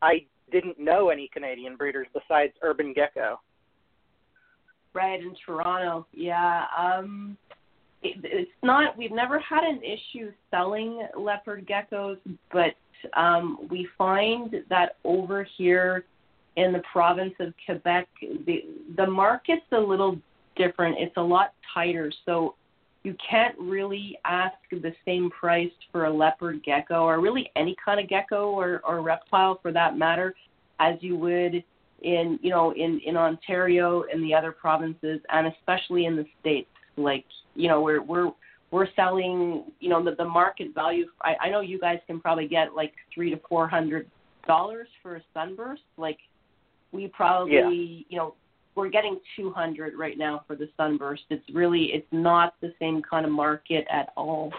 I 0.00 0.26
didn't 0.50 0.78
know 0.78 1.10
any 1.10 1.28
Canadian 1.32 1.76
breeders 1.76 2.06
besides 2.12 2.52
Urban 2.62 2.92
Gecko. 2.92 3.40
right 4.94 5.20
in 5.20 5.34
Toronto, 5.44 6.06
yeah. 6.12 6.64
Um, 6.76 7.36
it, 8.02 8.18
it's 8.24 8.50
not. 8.62 8.96
We've 8.96 9.12
never 9.12 9.38
had 9.38 9.62
an 9.64 9.80
issue 9.82 10.32
selling 10.50 11.06
leopard 11.16 11.68
geckos, 11.68 12.18
but 12.52 12.74
um, 13.18 13.68
we 13.70 13.88
find 13.96 14.56
that 14.68 14.96
over 15.04 15.46
here 15.56 16.04
in 16.56 16.72
the 16.72 16.82
province 16.92 17.34
of 17.40 17.52
Quebec, 17.64 18.08
the 18.46 18.64
the 18.96 19.06
market's 19.06 19.62
a 19.72 19.78
little 19.78 20.18
different. 20.56 20.96
It's 20.98 21.16
a 21.16 21.22
lot 21.22 21.54
tighter, 21.74 22.12
so 22.26 22.54
you 23.02 23.16
can't 23.28 23.58
really 23.58 24.18
ask 24.24 24.54
the 24.70 24.92
same 25.04 25.30
price 25.30 25.72
for 25.90 26.04
a 26.04 26.12
leopard 26.12 26.62
gecko 26.62 27.02
or 27.02 27.20
really 27.20 27.50
any 27.56 27.74
kind 27.84 27.98
of 27.98 28.08
gecko 28.08 28.50
or, 28.50 28.80
or 28.86 29.02
reptile 29.02 29.58
for 29.60 29.72
that 29.72 29.98
matter 29.98 30.34
as 30.78 30.96
you 31.00 31.16
would 31.16 31.64
in 32.02 32.38
you 32.42 32.50
know 32.50 32.72
in 32.72 33.00
in 33.04 33.16
Ontario 33.16 34.04
and 34.12 34.22
the 34.22 34.34
other 34.34 34.52
provinces 34.52 35.20
and 35.30 35.46
especially 35.46 36.06
in 36.06 36.16
the 36.16 36.26
states. 36.40 36.68
Like 36.96 37.24
you 37.54 37.68
know 37.68 37.80
we're 37.80 38.02
we're 38.02 38.30
we're 38.70 38.88
selling 38.94 39.64
you 39.80 39.88
know 39.88 40.02
the 40.04 40.14
the 40.16 40.24
market 40.24 40.74
value 40.74 41.06
I, 41.22 41.34
I 41.46 41.50
know 41.50 41.60
you 41.60 41.78
guys 41.78 41.98
can 42.06 42.20
probably 42.20 42.48
get 42.48 42.74
like 42.74 42.92
three 43.14 43.30
to 43.30 43.40
four 43.48 43.68
hundred 43.68 44.08
dollars 44.46 44.88
for 45.02 45.16
a 45.16 45.22
sunburst. 45.32 45.82
Like 45.96 46.18
we 46.92 47.08
probably 47.08 47.54
Yeah. 47.54 47.68
you 48.08 48.16
know 48.18 48.34
we're 48.74 48.88
getting 48.88 49.18
200 49.36 49.94
right 49.98 50.16
now 50.16 50.44
for 50.46 50.56
the 50.56 50.68
sunburst 50.76 51.24
it's 51.30 51.44
really 51.52 51.92
it's 51.92 52.06
not 52.12 52.54
the 52.60 52.72
same 52.78 53.02
kind 53.02 53.26
of 53.26 53.32
market 53.32 53.86
at 53.90 54.12
all 54.16 54.52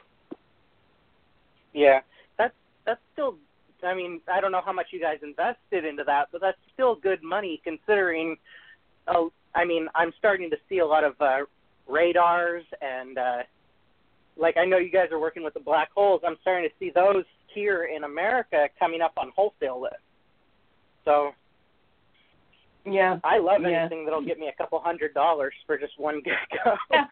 Yeah, 1.74 2.02
that's 2.38 2.54
that's 2.86 3.02
still. 3.14 3.36
I 3.84 3.94
mean, 3.94 4.22
I 4.32 4.40
don't 4.40 4.54
know 4.54 4.62
how 4.64 4.72
much 4.72 4.88
you 4.92 5.00
guys 5.02 5.18
invested 5.22 5.84
into 5.84 6.06
that, 6.06 6.30
but 6.32 6.40
that's 6.40 6.58
still 6.74 6.96
good 6.96 7.22
money 7.22 7.60
considering. 7.66 8.38
Oh, 9.08 9.32
I 9.56 9.66
mean, 9.66 9.88
I'm 9.94 10.14
starting 10.18 10.50
to 10.52 10.58
see 10.70 10.80
a 10.80 10.86
lot 10.86 11.04
of 11.04 11.20
uh, 11.20 11.40
radars 11.88 12.64
and, 12.82 13.18
uh, 13.18 13.38
like, 14.38 14.56
I 14.56 14.64
know 14.64 14.78
you 14.78 14.90
guys 14.90 15.10
are 15.12 15.20
working 15.20 15.44
with 15.44 15.54
the 15.54 15.60
black 15.60 15.92
holes. 15.92 16.22
I'm 16.26 16.38
starting 16.42 16.70
to 16.70 16.74
see 16.80 16.92
those 16.96 17.26
here 17.54 17.84
in 17.94 18.06
America 18.06 18.70
coming 18.80 19.02
up 19.02 19.14
on 19.18 19.32
wholesale 19.36 19.82
lists. 19.82 19.98
So 21.04 21.34
yeah 22.86 23.18
I 23.24 23.38
love 23.40 23.62
Yeah. 23.62 23.82
anything 23.82 24.06
that'll 24.06 24.26
get 24.26 24.40
me 24.40 24.48
a 24.48 24.54
couple 24.62 24.80
hundred 24.80 25.14
dollars 25.14 25.54
for 25.66 25.78
just 25.78 25.94
one 26.00 26.22
gecko. 26.22 26.78
Yeah. 26.92 27.06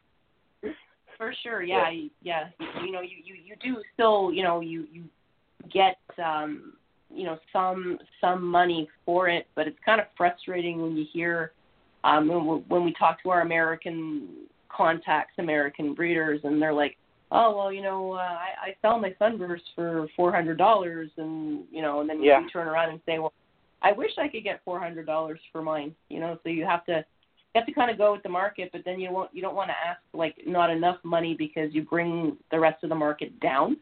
for 1.18 1.34
sure 1.44 1.62
yeah 1.62 1.90
yeah, 1.90 2.10
yeah. 2.22 2.44
You, 2.60 2.86
you 2.88 2.92
know 2.92 3.02
you, 3.02 3.18
you 3.24 3.36
you 3.36 3.56
do 3.64 3.82
still 3.94 4.32
you 4.34 4.44
know 4.44 4.60
you 4.60 4.86
you 4.92 5.04
get 5.72 5.98
um 6.24 6.74
you 7.14 7.26
know 7.26 7.38
some 7.54 8.00
some 8.20 8.44
money 8.44 8.90
for 9.06 9.28
it 9.30 9.48
but 9.56 9.68
it's 9.68 9.78
kind 9.86 10.02
of 10.02 10.08
frustrating 10.18 10.82
when 10.82 10.96
you 10.98 11.06
hear 11.14 11.52
um 12.04 12.28
when, 12.28 12.46
we- 12.48 12.64
when 12.68 12.84
we 12.84 12.94
talk 12.94 13.22
to 13.24 13.30
our 13.30 13.42
american 13.42 14.28
contacts 14.76 15.34
american 15.38 15.94
breeders 15.94 16.40
and 16.44 16.60
they're 16.62 16.74
like 16.74 16.98
oh 17.32 17.56
well 17.56 17.72
you 17.72 17.82
know 17.84 18.14
uh, 18.14 18.18
i 18.18 18.50
i 18.70 18.76
sell 18.82 18.98
my 19.00 19.14
sunburst 19.20 19.64
for 19.76 20.08
four 20.16 20.32
hundred 20.32 20.58
dollars 20.58 21.10
and 21.18 21.66
you 21.72 21.82
know 21.82 22.00
and 22.02 22.10
then 22.10 22.24
Yeah. 22.24 22.42
we 22.42 22.50
turn 22.50 22.68
around 22.68 22.90
and 22.90 23.00
say 23.06 23.20
well 23.20 23.34
i 23.82 23.92
wish 23.92 24.12
i 24.18 24.28
could 24.28 24.44
get 24.44 24.62
four 24.64 24.80
hundred 24.80 25.06
dollars 25.06 25.40
for 25.52 25.62
mine 25.62 25.94
you 26.10 26.20
know 26.20 26.38
so 26.44 26.50
you 26.50 26.66
have 26.66 26.86
to 26.86 27.04
you 27.54 27.60
have 27.60 27.68
to 27.68 27.74
kind 27.74 27.92
of 27.92 27.98
go 27.98 28.14
with 28.14 28.24
the 28.24 28.30
market, 28.30 28.70
but 28.72 28.82
then 28.86 29.00
you 29.00 29.12
won't 29.12 29.30
you 29.34 29.42
don't 29.42 29.56
want 29.56 29.70
to 29.70 29.74
ask 29.74 30.00
like 30.14 30.36
not 30.46 30.70
enough 30.70 30.98
money 31.04 31.36
because 31.38 31.74
you 31.74 31.84
bring 31.84 32.38
the 32.50 32.60
rest 32.60 32.82
of 32.84 32.90
the 32.90 32.96
market 32.96 33.38
down. 33.42 33.78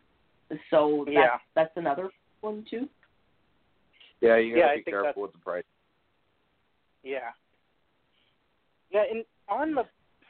So 0.72 1.04
that's 1.06 1.16
Yeah. 1.16 1.38
that's 1.56 1.78
another 1.78 2.10
one 2.42 2.66
too. 2.68 2.90
Yeah, 4.22 4.38
you 4.38 4.56
gotta 4.56 4.72
I 4.72 4.76
be 4.78 4.84
careful 4.84 5.22
with 5.22 5.34
the 5.34 5.38
price. 5.38 5.64
Yeah. 7.04 7.30
Yeah, 8.90 9.04
and 9.10 9.24
on 9.48 9.76
the 9.76 9.84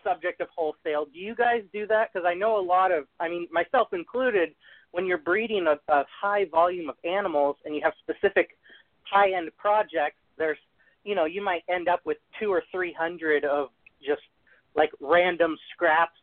subject 0.04 0.42
of 0.42 0.50
wholesale, 0.54 1.06
do 1.06 1.18
you 1.18 1.34
guys 1.34 1.64
do 1.72 1.88
that? 1.88 2.10
Because 2.12 2.26
I 2.28 2.34
know 2.34 2.60
a 2.60 2.62
lot 2.62 2.92
of, 2.92 3.06
I 3.20 3.30
mean, 3.30 3.48
myself 3.52 3.94
included, 3.94 4.54
when 4.92 5.06
you're 5.06 5.18
breeding 5.18 5.66
a, 5.68 5.80
a 5.92 6.04
high 6.22 6.46
volume 6.46 6.90
of 6.90 6.96
animals 7.06 7.56
and 7.64 7.74
you 7.74 7.82
have 7.84 7.94
specific 8.02 8.58
high 9.12 9.34
end 9.34 9.50
projects, 9.58 10.18
there's, 10.38 10.58
you 11.04 11.16
know, 11.16 11.26
you 11.26 11.44
might 11.44 11.64
end 11.70 11.88
up 11.88 12.02
with 12.06 12.18
two 12.40 12.52
or 12.52 12.64
three 12.72 12.94
hundred 12.94 13.46
of 13.46 13.70
just 14.06 14.22
like 14.76 14.92
random 15.02 15.58
scraps, 15.74 16.20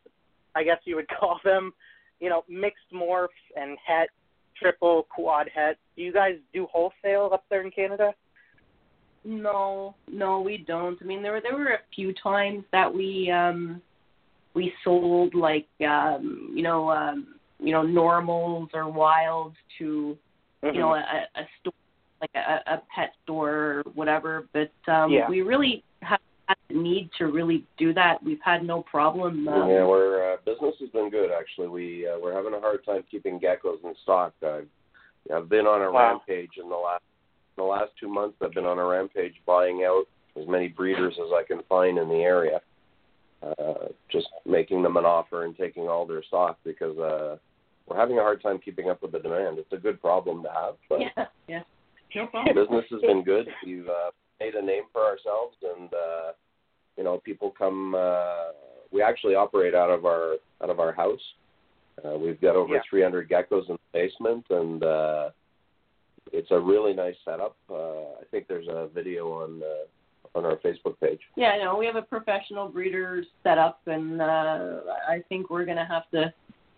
I 0.55 0.65
guess 0.65 0.79
you 0.85 0.97
would 0.97 1.09
call 1.21 1.41
them, 1.45 1.73
you 2.21 2.29
know, 2.29 2.45
mixed 2.49 2.93
morphs 2.93 3.29
and 3.57 3.77
het, 3.87 4.09
triple, 4.59 5.07
quad 5.11 5.49
het. 5.55 5.77
Do 5.97 6.03
you 6.03 6.13
guys 6.13 6.35
do 6.53 6.67
wholesale 6.71 7.31
up 7.33 7.45
there 7.51 7.63
in 7.63 7.71
Canada? 7.71 8.13
No, 9.25 9.97
no, 10.11 10.41
we 10.41 10.59
don't. 10.59 10.99
I 11.03 11.05
mean, 11.05 11.21
there 11.21 11.33
were 11.33 11.41
there 11.41 11.57
were 11.57 11.73
a 11.73 11.81
few 11.95 12.15
times 12.23 12.65
that 12.71 12.93
we 12.93 13.31
um 13.31 13.83
we 14.55 14.73
sold 14.85 15.35
like 15.35 15.67
um 15.87 16.53
you 16.55 16.63
know 16.63 16.91
um 16.91 17.35
you 17.59 17.73
know 17.73 17.83
normals 17.83 18.69
or 18.73 18.89
wilds 18.89 19.57
to 19.79 20.17
you 20.63 20.81
know 20.81 20.95
a, 20.95 20.99
a 20.99 21.43
store 21.61 21.73
like 22.35 22.45
a, 22.45 22.75
a 22.75 22.83
pet 22.95 23.13
store 23.25 23.51
or 23.55 23.83
whatever. 23.95 24.47
But 24.53 24.71
um 24.93 25.13
Yeah. 25.13 25.29
we 25.29 25.43
really 25.43 25.83
haven't 26.03 26.23
had 26.49 26.57
the 26.69 26.75
need 26.75 27.11
to 27.19 27.27
really 27.27 27.65
do 27.77 27.93
that. 27.95 28.23
We've 28.23 28.41
had 28.45 28.65
no 28.65 28.83
problem. 28.83 29.47
Um, 29.49 29.69
yeah, 29.71 29.85
we're 29.85 30.35
uh, 30.35 30.37
business 30.45 30.75
has 30.81 30.91
been 30.91 31.11
good 31.11 31.31
actually. 31.31 31.69
We 31.69 32.07
uh, 32.09 32.19
we're 32.21 32.35
having 32.35 32.55
a 32.55 32.61
hard 32.61 32.85
time 32.85 33.05
keeping 33.11 33.41
geckos 33.41 33.83
in 33.85 33.95
stock. 34.03 34.35
I've 34.43 34.69
I've 35.35 35.49
been 35.49 35.67
on 35.67 35.83
a 35.83 35.91
Wow. 35.91 36.13
rampage 36.13 36.53
in 36.63 36.69
the 36.69 36.77
last 36.77 37.03
in 37.57 37.65
the 37.65 37.69
last 37.69 37.93
two 37.99 38.09
months. 38.09 38.37
I've 38.43 38.53
been 38.53 38.67
on 38.67 38.79
a 38.79 38.85
rampage 38.85 39.35
buying 39.47 39.85
out 39.85 40.05
as 40.41 40.47
many 40.47 40.69
breeders 40.69 41.15
as 41.19 41.33
I 41.33 41.43
can 41.43 41.63
find 41.69 41.99
in 41.99 42.09
the 42.09 42.23
area. 42.23 42.61
Uh, 43.43 43.89
just 44.11 44.29
making 44.45 44.83
them 44.83 44.97
an 44.97 45.05
offer 45.05 45.45
and 45.45 45.57
taking 45.57 45.89
all 45.89 46.07
their 46.07 46.23
stock 46.23 46.59
because 46.65 46.97
uh, 46.99 47.37
we're 47.87 47.97
having 47.97 48.19
a 48.19 48.23
hard 48.23 48.43
time 48.43 48.59
keeping 48.59 48.89
up 48.91 49.01
with 49.03 49.13
the 49.13 49.19
demand. 49.19 49.59
It's 49.59 49.73
a 49.73 49.77
good 49.77 50.01
problem 50.01 50.43
to 50.43 50.49
have, 50.51 50.75
but 50.89 51.01
yeah, 51.01 51.27
yeah, 51.47 51.63
no 52.15 52.27
problem. 52.31 52.55
business 52.55 52.85
has 52.91 53.01
been 53.03 53.23
good. 53.23 53.47
We've 53.65 53.87
uh, 53.89 54.11
made 54.41 54.55
a 54.55 54.63
name 54.65 54.85
for 54.93 55.03
ourselves, 55.03 55.57
and 55.77 55.93
uh, 55.93 56.33
you 56.97 57.05
know, 57.05 57.19
people 57.19 57.53
come. 57.57 57.95
Uh, 57.95 58.53
we 58.93 59.03
actually 59.03 59.35
operate 59.35 59.75
out 59.75 59.91
of 59.91 60.05
our 60.05 60.35
out 60.63 60.71
of 60.71 60.81
our 60.81 60.93
house. 60.93 61.21
Uh, 62.05 62.17
we've 62.19 62.41
got 62.41 62.57
over 62.57 62.75
Yeah. 62.75 62.81
300 62.91 63.29
geckos 63.29 63.69
in 63.71 63.77
the 63.77 63.79
basement, 63.93 64.45
and 64.51 64.85
uh, 64.85 65.31
it's 66.33 66.51
a 66.51 66.59
really 66.61 66.93
nice 66.93 67.15
setup. 67.25 67.57
Uh, 67.71 67.75
I 68.21 68.25
think 68.31 68.47
there's 68.49 68.69
a 68.69 68.89
video 68.95 69.33
on 69.33 69.63
uh, 69.63 70.39
on 70.39 70.45
our 70.45 70.57
Facebook 70.57 70.99
page. 71.01 71.21
Yeah, 71.37 71.57
no, 71.63 71.77
we 71.77 71.87
have 71.87 71.97
a 71.97 72.03
professional 72.03 72.69
breeder 72.69 73.25
set 73.43 73.57
up, 73.59 73.81
and 73.87 74.21
uh, 74.21 74.81
I 75.09 75.23
think 75.29 75.49
we're 75.51 75.65
gonna 75.65 75.87
have 75.87 76.09
to 76.11 76.33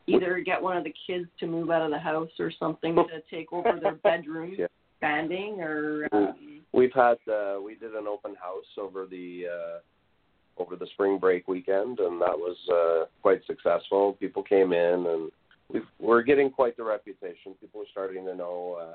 either 0.07 0.39
get 0.41 0.63
one 0.63 0.77
of 0.77 0.85
the 0.85 0.95
kids 1.07 1.27
to 1.41 1.47
move 1.47 1.71
out 1.71 1.83
of 1.83 1.91
the 1.91 1.99
house 1.99 2.31
or 2.39 2.51
something 2.59 2.95
to 2.95 3.21
take 3.31 3.53
over 3.53 3.79
their 3.83 3.93
bedroom 4.05 4.55
Yeah. 4.59 4.67
Expanding, 5.00 5.61
or 5.61 6.09
um, 6.12 6.35
We've 6.73 6.93
had 6.95 7.17
uh, 7.33 7.57
we 7.64 7.76
did 7.76 7.95
an 7.95 8.07
open 8.07 8.35
house 8.35 8.67
over 8.78 9.07
the 9.07 9.45
uh, 9.47 10.62
over 10.62 10.76
the 10.76 10.87
spring 10.95 11.19
break 11.19 11.49
weekend, 11.49 11.99
and 11.99 12.21
that 12.21 12.37
was 12.37 12.57
uh, 12.71 13.07
quite 13.23 13.40
successful. 13.47 14.17
People 14.21 14.43
came 14.43 14.73
in, 14.73 15.07
and 15.07 15.31
we've, 15.73 15.87
we're 15.99 16.23
getting 16.23 16.50
quite 16.50 16.76
the 16.76 16.85
reputation. 16.85 17.55
People 17.61 17.81
are 17.81 17.90
starting 17.90 18.25
to 18.26 18.35
know. 18.35 18.78
Uh, 18.81 18.95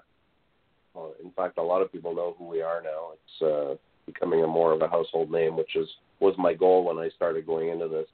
well, 0.93 1.13
in 1.23 1.31
fact, 1.31 1.57
a 1.57 1.61
lot 1.63 1.81
of 1.81 1.91
people 1.91 2.13
know 2.13 2.35
who 2.37 2.47
we 2.47 2.61
are 2.61 2.81
now. 2.83 3.13
It's 3.13 3.41
uh, 3.41 3.75
becoming 4.05 4.43
a 4.43 4.47
more 4.47 4.71
of 4.71 4.81
a 4.81 4.87
household 4.87 5.31
name, 5.31 5.57
which 5.57 5.75
is 5.75 5.87
was 6.19 6.35
my 6.37 6.53
goal 6.53 6.83
when 6.83 6.99
I 6.99 7.09
started 7.15 7.47
going 7.47 7.69
into 7.69 7.87
this, 7.87 8.07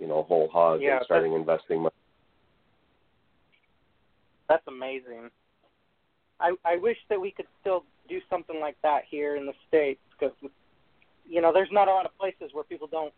you 0.00 0.08
know, 0.08 0.22
whole 0.22 0.48
hog 0.48 0.80
Yeah, 0.80 0.96
and 0.96 1.04
starting 1.04 1.34
investing. 1.34 1.82
My, 1.82 1.90
That's 4.48 4.66
amazing. 4.66 5.30
I 6.42 6.54
I 6.64 6.76
wish 6.76 6.98
that 7.08 7.20
we 7.20 7.30
could 7.30 7.46
still 7.60 7.84
do 8.08 8.20
something 8.28 8.60
like 8.60 8.76
that 8.82 9.02
here 9.08 9.36
in 9.36 9.46
the 9.46 9.54
states 9.68 10.00
because 10.10 10.34
you 11.26 11.40
know 11.40 11.52
there's 11.52 11.70
not 11.72 11.88
a 11.88 11.90
lot 11.90 12.04
of 12.04 12.16
places 12.18 12.50
where 12.52 12.64
people 12.64 12.88
don't 12.90 13.14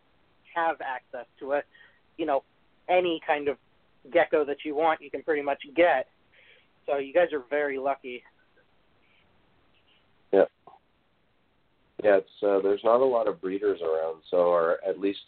have 0.54 0.76
access 0.80 1.26
to 1.40 1.54
a 1.54 1.62
you 2.16 2.26
know 2.26 2.44
any 2.88 3.20
kind 3.26 3.48
of 3.48 3.56
gecko 4.12 4.44
that 4.44 4.58
you 4.64 4.74
want 4.74 5.00
you 5.00 5.10
can 5.10 5.22
pretty 5.22 5.42
much 5.42 5.62
get. 5.74 6.08
So 6.86 6.98
you 6.98 7.14
guys 7.14 7.32
are 7.32 7.42
very 7.48 7.78
lucky. 7.78 8.22
yeah, 10.32 10.44
yeah. 12.02 12.18
It's 12.18 12.42
uh, 12.42 12.60
there's 12.62 12.84
not 12.84 13.00
a 13.00 13.04
lot 13.04 13.26
of 13.26 13.40
breeders 13.40 13.80
around, 13.80 14.22
so 14.30 14.36
or 14.36 14.78
at 14.86 15.00
least 15.00 15.20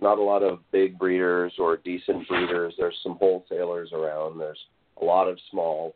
not 0.00 0.18
a 0.18 0.22
lot 0.22 0.42
of 0.42 0.58
big 0.72 0.98
breeders 0.98 1.52
or 1.58 1.78
decent 1.78 2.28
breeders. 2.28 2.74
There's 2.78 2.98
some 3.02 3.16
wholesalers 3.18 3.90
around. 3.92 4.38
There's 4.38 4.58
a 5.00 5.04
lot 5.04 5.28
of 5.28 5.38
small, 5.50 5.94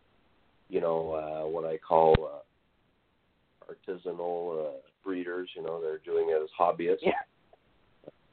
you 0.70 0.80
know, 0.80 1.12
uh, 1.12 1.48
what 1.48 1.64
I 1.64 1.76
call 1.78 2.14
uh, 2.18 3.72
artisanal 3.72 4.68
uh, 4.68 4.72
breeders. 5.04 5.48
You 5.56 5.62
know, 5.62 5.80
they're 5.80 5.98
doing 5.98 6.28
it 6.30 6.42
as 6.42 6.48
hobbyists. 6.58 6.98
Yeah. 7.02 7.12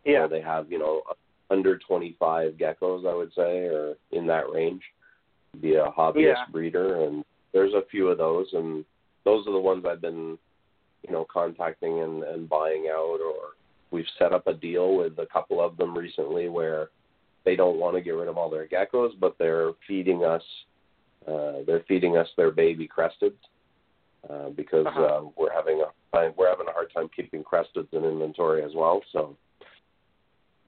Yeah. 0.06 0.27
they 0.27 0.41
have, 0.41 0.72
you 0.72 0.79
know, 0.79 1.01
under 1.50 1.77
25 1.77 2.53
geckos, 2.53 3.10
I 3.10 3.15
would 3.15 3.32
say, 3.36 3.65
or 3.65 3.96
in 4.12 4.27
that 4.27 4.50
range. 4.51 4.82
Be 5.62 5.75
a 5.75 5.86
hobbyist 5.86 6.15
Yeah. 6.15 6.46
breeder, 6.51 7.03
and 7.03 7.24
there's 7.51 7.74
a 7.74 7.84
few 7.89 8.10
of 8.10 8.17
those, 8.17 8.48
and 8.53 8.86
those 9.24 9.48
are 9.48 9.53
the 9.53 9.60
ones 9.60 9.86
I've 9.86 10.01
been, 10.01 10.38
you 11.03 11.12
know, 11.12 11.25
contacting 11.32 12.01
and, 12.01 12.24
and 12.24 12.50
buying 12.50 12.88
out, 12.91 13.20
or 13.22 13.56
we've 13.91 14.06
set 14.20 14.34
up 14.34 14.48
a 14.48 14.53
deal 14.53 14.96
with 14.96 15.17
a 15.20 15.25
couple 15.25 15.62
of 15.62 15.77
them 15.77 15.98
recently 15.98 16.50
where 16.50 16.89
they 17.46 17.56
don't 17.56 17.79
want 17.79 17.96
to 17.96 18.01
get 18.01 18.12
rid 18.12 18.27
of 18.27 18.38
all 18.38 18.50
their 18.50 18.67
geckos, 18.67 19.12
but 19.20 19.38
they're 19.39 19.72
feeding 19.88 20.24
us, 20.24 20.44
uh, 21.27 21.63
they're 21.65 21.84
feeding 21.88 22.17
us 22.17 22.27
their 22.38 22.51
baby 22.51 22.88
crested 22.88 23.34
Uh, 24.29 24.50
because 24.50 24.86
Uh-huh. 24.88 25.03
uh, 25.03 25.22
we're 25.38 25.53
having 25.53 25.81
a 25.81 25.89
we're 26.36 26.50
having 26.50 26.67
a 26.67 26.72
hard 26.72 26.91
time 26.93 27.07
keeping 27.15 27.43
cresteds 27.43 27.91
in 27.93 28.03
inventory 28.03 28.63
as 28.63 28.74
well. 28.74 29.01
So 29.13 29.38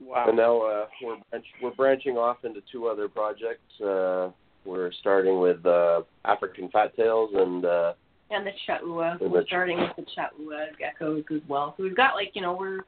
Wow. 0.00 0.26
and 0.28 0.36
now 0.36 0.62
uh, 0.62 0.86
we're 1.02 1.16
branch, 1.30 1.46
we're 1.62 1.74
branching 1.74 2.16
off 2.16 2.44
into 2.44 2.62
two 2.72 2.86
other 2.86 3.06
projects. 3.08 3.80
Uh, 3.80 4.30
we're 4.64 4.92
starting 4.92 5.40
with 5.40 5.64
uh, 5.66 6.02
African 6.24 6.70
fat 6.70 6.94
tails 6.96 7.30
and 7.34 7.64
uh, 7.64 7.92
and 8.30 8.46
the 8.46 8.52
chahoua. 8.66 9.20
And 9.20 9.30
We're 9.32 9.40
the 9.40 9.44
ch- 9.44 9.48
starting 9.48 9.78
with 9.80 9.96
the 9.96 10.06
chahoua 10.16 10.68
geckos 10.80 11.30
as 11.36 11.42
well. 11.48 11.74
So 11.76 11.82
we've 11.82 11.96
got 11.96 12.14
like 12.14 12.30
you 12.34 12.40
know 12.42 12.54
we're 12.54 12.80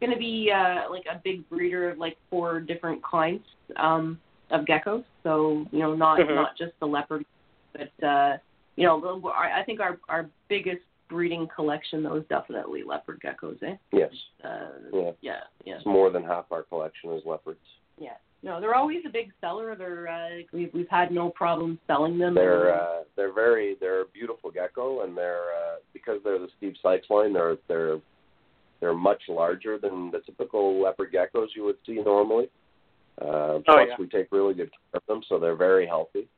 going 0.00 0.12
to 0.12 0.18
be 0.18 0.50
uh, 0.52 0.90
like 0.90 1.04
a 1.10 1.20
big 1.22 1.48
breeder 1.48 1.90
of 1.90 1.98
like 1.98 2.16
four 2.30 2.60
different 2.60 3.00
kinds 3.04 3.44
um, 3.76 4.18
of 4.50 4.64
geckos. 4.64 5.04
So 5.22 5.66
you 5.72 5.80
know 5.80 5.94
not 5.94 6.18
Mhm. 6.18 6.34
not 6.34 6.56
just 6.56 6.72
the 6.80 6.86
leopard, 6.86 7.24
but 7.72 8.06
uh, 8.06 8.38
you 8.76 8.86
know 8.86 9.32
I 9.34 9.62
think 9.64 9.80
our 9.80 9.98
our 10.08 10.28
biggest 10.48 10.82
breeding 11.08 11.46
collection 11.54 12.02
though 12.02 12.16
is 12.16 12.24
definitely 12.28 12.82
leopard 12.82 13.20
geckos. 13.20 13.62
Eh? 13.62 13.76
yes, 13.92 14.12
Uh, 14.42 14.68
Yeah. 14.92 15.12
yeah, 15.20 15.40
yeah. 15.64 15.76
it's 15.76 15.86
more 15.86 16.10
than 16.10 16.22
half 16.24 16.50
our 16.50 16.64
collection 16.64 17.12
is 17.12 17.24
leopards. 17.24 17.60
Yeah. 17.98 18.16
No, 18.42 18.60
they're 18.60 18.74
always 18.74 19.04
a 19.06 19.08
big 19.08 19.32
seller. 19.40 19.74
They're 19.74 20.08
uh, 20.08 20.42
we've 20.52 20.72
we've 20.74 20.88
had 20.88 21.10
no 21.10 21.30
problem 21.30 21.78
selling 21.86 22.18
them. 22.18 22.34
They're 22.34 22.74
uh, 22.74 23.04
they're 23.16 23.32
very 23.32 23.76
they're 23.80 24.02
a 24.02 24.06
beautiful 24.06 24.50
gecko, 24.50 25.02
and 25.02 25.16
they're 25.16 25.52
uh, 25.56 25.76
because 25.92 26.22
they're 26.22 26.38
the 26.38 26.48
Steve 26.58 26.74
Sykes 26.82 27.08
line. 27.10 27.32
They're 27.32 27.56
they're 27.66 27.98
they're 28.80 28.94
much 28.94 29.22
larger 29.28 29.78
than 29.78 30.10
the 30.10 30.20
typical 30.20 30.80
leopard 30.80 31.12
geckos 31.12 31.48
you 31.56 31.64
would 31.64 31.78
see 31.86 31.94
normally. 31.94 32.48
Uh, 33.20 33.60
plus, 33.64 33.86
yeah. 33.88 33.94
we 33.98 34.06
take 34.06 34.28
really 34.30 34.54
good 34.54 34.70
care 34.70 35.00
of 35.00 35.02
them, 35.08 35.22
so 35.28 35.38
they're 35.38 35.56
very 35.56 35.86
healthy. 35.86 36.28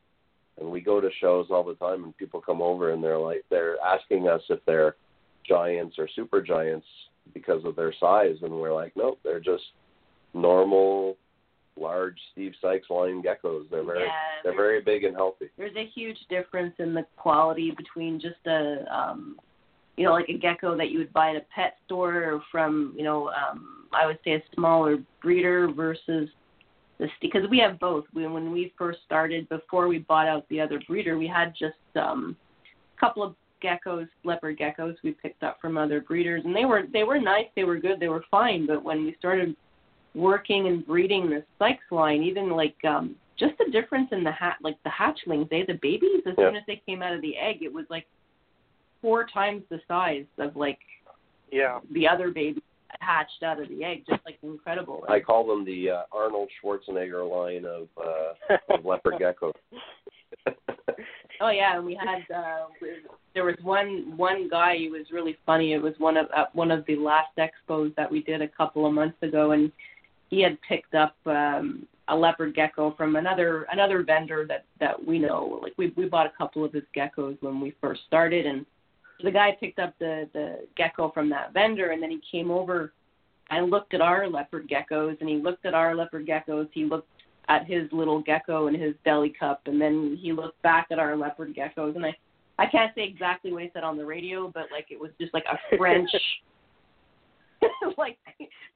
And 0.61 0.71
we 0.71 0.81
go 0.81 1.01
to 1.01 1.09
shows 1.21 1.47
all 1.51 1.65
the 1.65 1.75
time, 1.75 2.05
and 2.05 2.17
people 2.17 2.41
come 2.41 2.63
over 2.63 2.93
and 2.93 3.03
they're 3.03 3.19
like 3.19 3.45
they're 3.51 3.77
asking 3.81 4.29
us 4.29 4.43
if 4.49 4.61
they're 4.67 4.97
giants 5.49 5.97
or 5.99 6.09
super 6.15 6.43
giants 6.43 6.87
because 7.33 7.65
of 7.65 7.77
their 7.77 7.95
size, 7.99 8.37
and 8.43 8.53
we're 8.53 8.75
like, 8.75 8.93
nope, 8.97 9.19
they're 9.23 9.41
just 9.41 9.63
normal, 10.35 11.17
large 11.77 12.19
Steve 12.33 12.53
Sykes 12.61 12.91
line 12.91 13.23
geckos. 13.23 13.69
They're 13.71 13.85
very 13.85 14.05
yeah, 14.05 14.13
they're 14.43 14.57
very 14.57 14.83
big 14.83 15.05
and 15.05 15.15
healthy. 15.15 15.47
there's 15.57 15.77
a 15.77 15.87
huge 15.95 16.19
difference 16.29 16.75
in 16.79 16.95
the 16.95 17.07
quality 17.17 17.73
between 17.77 18.21
just 18.21 18.45
a 18.47 18.85
um 18.93 19.39
you 19.97 20.05
know 20.05 20.13
like 20.13 20.29
a 20.29 20.39
gecko 20.39 20.77
that 20.77 20.91
you 20.91 20.99
would 20.99 21.13
buy 21.13 21.31
at 21.31 21.37
a 21.37 21.45
pet 21.55 21.77
store 21.87 22.25
or 22.25 22.43
from 22.51 22.95
you 22.97 23.05
know 23.05 23.29
um 23.29 23.87
I 23.93 24.07
would 24.07 24.19
say 24.25 24.33
a 24.33 24.43
smaller 24.55 24.99
breeder 25.23 25.69
versus 25.69 26.29
this 26.99 27.11
because 27.21 27.49
we 27.51 27.59
have 27.59 27.79
both. 27.79 28.05
We, 28.15 28.27
when 28.27 28.53
we 28.53 28.73
first 28.77 29.01
started 29.05 29.49
before 29.49 29.89
we 29.89 29.99
bought 29.99 30.27
out 30.29 30.49
the 30.49 30.61
other 30.61 30.81
breeder, 30.87 31.17
we 31.19 31.27
had 31.29 31.55
just 31.59 31.77
um 31.97 32.37
a 32.97 33.01
couple 33.01 33.23
of 33.23 33.35
geckos, 33.63 34.09
leopard 34.25 34.59
geckos 34.59 34.97
we 35.03 35.13
picked 35.13 35.43
up 35.43 35.59
from 35.61 35.77
other 35.77 36.01
breeders 36.01 36.43
and 36.45 36.55
they 36.55 36.65
were 36.65 36.85
they 36.93 37.05
were 37.05 37.21
nice, 37.21 37.47
they 37.57 37.65
were 37.65 37.79
good, 37.79 38.01
they 38.01 38.09
were 38.09 38.25
fine, 38.31 38.67
but 38.67 38.83
when 38.83 39.05
we 39.05 39.15
started 39.19 39.57
working 40.15 40.67
and 40.69 40.87
breeding 40.87 41.29
the 41.29 41.45
Sykes 41.59 41.85
line, 41.91 42.23
even 42.23 42.51
like 42.51 42.77
um 42.85 43.17
just 43.39 43.55
the 43.59 43.71
difference 43.71 44.09
in 44.11 44.25
the 44.25 44.33
hat, 44.33 44.57
like 44.63 44.77
the 44.83 44.91
hatchlings, 44.91 45.49
they 45.49 45.63
the 45.63 45.79
babies. 45.81 46.23
As 46.27 46.35
Yeah. 46.37 46.49
soon 46.49 46.57
as 46.57 46.65
they 46.67 46.83
came 46.87 47.03
out 47.03 47.15
of 47.15 47.23
the 47.23 47.37
egg, 47.37 47.59
it 47.63 47.73
was 47.73 47.85
like 47.89 48.07
four 49.01 49.27
times 49.27 49.63
the 49.71 49.81
size 49.87 50.27
of 50.39 50.57
like 50.57 50.81
Yeah. 51.53 51.81
the 51.93 52.09
other 52.09 52.31
that 52.33 52.63
hatched 53.01 53.43
out 53.43 53.61
of 53.61 53.69
the 53.69 53.85
egg. 53.85 54.05
Just 54.09 54.25
like 54.25 54.39
incredible. 54.43 55.05
I 55.09 55.21
call 55.21 55.47
them 55.47 55.65
the 55.65 55.91
uh, 55.91 56.03
Arnold 56.13 56.49
Schwarzenegger 56.63 57.29
line 57.29 57.65
of, 57.65 57.89
uh, 57.97 58.75
of 58.75 58.85
leopard 58.85 59.15
geckos. 59.15 59.53
Oh 61.41 61.51
yeah, 61.51 61.77
and 61.77 61.87
we 61.87 61.95
had 61.95 62.25
uh 62.35 62.67
there 63.35 63.45
was 63.45 63.57
one 63.63 64.17
one 64.17 64.49
guy 64.49 64.77
who 64.77 64.91
was 64.91 65.07
really 65.13 65.37
funny. 65.47 65.73
It 65.73 65.83
was 65.83 65.95
one 65.99 66.17
of 66.17 66.27
uh, 66.37 66.47
one 66.53 66.71
of 66.71 66.85
the 66.87 66.97
last 66.97 67.31
expos 67.39 67.95
that 67.97 68.11
we 68.11 68.23
did 68.23 68.43
a 68.43 68.49
couple 68.49 68.87
of 68.87 68.93
months 68.93 69.19
ago, 69.23 69.53
and 69.53 69.71
he 70.31 70.43
had 70.43 70.59
picked 70.69 70.95
up 70.95 71.15
um 71.27 71.87
a 72.09 72.17
leopard 72.17 72.55
gecko 72.55 72.93
from 72.97 73.17
another 73.17 73.67
another 73.71 74.03
vendor 74.03 74.47
that 74.49 74.65
that 74.81 75.05
we 75.05 75.19
know. 75.19 75.61
Like 75.63 75.75
we 75.77 75.93
we 75.97 76.07
bought 76.07 76.27
a 76.27 76.33
couple 76.37 76.65
of 76.65 76.73
his 76.73 76.85
geckos 76.97 77.37
when 77.41 77.61
we 77.61 77.75
first 77.81 78.01
started, 78.07 78.47
and 78.47 78.67
the 79.23 79.31
guy 79.31 79.57
picked 79.59 79.79
up 79.79 79.95
the 79.99 80.29
the 80.33 80.67
gecko 80.77 81.11
from 81.11 81.29
that 81.31 81.53
vendor, 81.53 81.91
and 81.91 82.03
then 82.03 82.11
he 82.11 82.21
came 82.31 82.51
over 82.51 82.93
and 83.51 83.71
looked 83.71 83.95
at 83.95 84.01
our 84.01 84.29
leopard 84.29 84.69
geckos, 84.69 85.19
and 85.21 85.29
he 85.29 85.37
looked 85.37 85.65
at 85.65 85.75
our 85.75 85.95
leopard 85.95 86.27
geckos. 86.27 86.69
He 86.73 86.85
looked 86.85 87.09
at 87.49 87.67
his 87.67 87.91
little 87.93 88.21
gecko 88.21 88.67
in 88.69 88.75
his 88.75 88.95
belly 89.05 89.33
cup, 89.39 89.63
and 89.67 89.81
then 89.81 90.19
he 90.21 90.33
looked 90.33 90.61
back 90.63 90.89
at 90.91 90.99
our 90.99 91.17
leopard 91.17 91.55
geckos, 91.55 91.97
and 91.97 92.05
I, 92.05 92.15
I 92.59 92.67
can't 92.67 92.95
say 92.95 93.05
exactly 93.05 93.53
what 93.53 93.63
he 93.63 93.71
said 93.73 93.85
on 93.85 93.97
the 93.97 94.05
radio, 94.05 94.51
but 94.53 94.65
like 94.71 94.87
it 94.91 95.01
was 95.01 95.11
just 95.21 95.33
like 95.33 95.45
a 95.51 95.77
French, 95.77 96.11
like, 97.99 98.19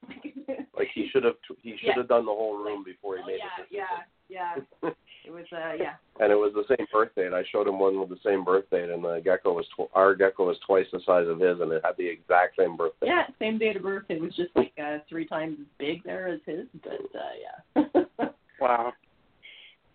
Like 0.75 0.87
he 0.93 1.07
should 1.11 1.23
have 1.23 1.35
he 1.61 1.71
should 1.77 1.87
Yeah. 1.87 1.93
have 1.97 2.07
done 2.07 2.25
the 2.25 2.31
whole 2.31 2.57
room 2.57 2.83
before 2.83 3.15
he 3.17 3.21
oh, 3.23 3.27
made 3.27 3.39
yeah, 3.39 3.63
it. 3.63 3.67
yeah, 3.71 3.85
yeah. 4.29 4.55
yeah. 4.83 4.89
It 5.25 5.31
was, 5.31 5.45
uh, 5.53 5.71
yeah, 5.79 5.93
and 6.19 6.33
it 6.33 6.35
was 6.35 6.51
the 6.53 6.65
same 6.75 6.85
birth 6.91 7.15
date. 7.15 7.31
I 7.31 7.43
showed 7.49 7.65
him 7.65 7.79
one 7.79 7.97
with 7.97 8.09
the 8.09 8.19
same 8.25 8.43
birth 8.43 8.69
date, 8.69 8.89
and 8.89 9.01
the 9.01 9.21
gecko 9.23 9.53
was 9.53 9.65
tw- 9.69 9.87
our 9.93 10.15
gecko 10.15 10.47
was 10.47 10.57
twice 10.67 10.85
the 10.91 10.99
size 11.05 11.29
of 11.29 11.39
his, 11.39 11.61
and 11.61 11.71
it 11.71 11.81
had 11.81 11.95
the 11.97 12.05
exact 12.05 12.57
same 12.59 12.75
birth 12.75 12.91
date. 12.99 13.07
yeah. 13.07 13.23
Same 13.39 13.57
date 13.57 13.77
of 13.77 13.83
birth. 13.83 14.03
It 14.09 14.19
was 14.19 14.35
just 14.35 14.53
like 14.53 14.73
uh, 14.77 14.97
three 15.07 15.25
times 15.25 15.59
as 15.61 15.67
big 15.79 16.03
there 16.03 16.27
as 16.27 16.41
his, 16.45 16.65
but 16.83 16.99
uh, 17.17 18.03
yeah. 18.03 18.27
Wow. 18.59 18.91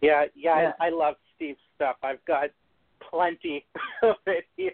Yeah, 0.00 0.25
yeah, 0.35 0.62
Yeah. 0.62 0.73
I, 0.80 0.87
I 0.87 0.90
love 0.90 1.16
Steve's 1.37 1.59
stuff. 1.76 1.97
I've 2.02 2.25
got 2.25 2.49
plenty 3.11 3.66
of 4.02 4.16
it 4.26 4.47
here. 4.57 4.73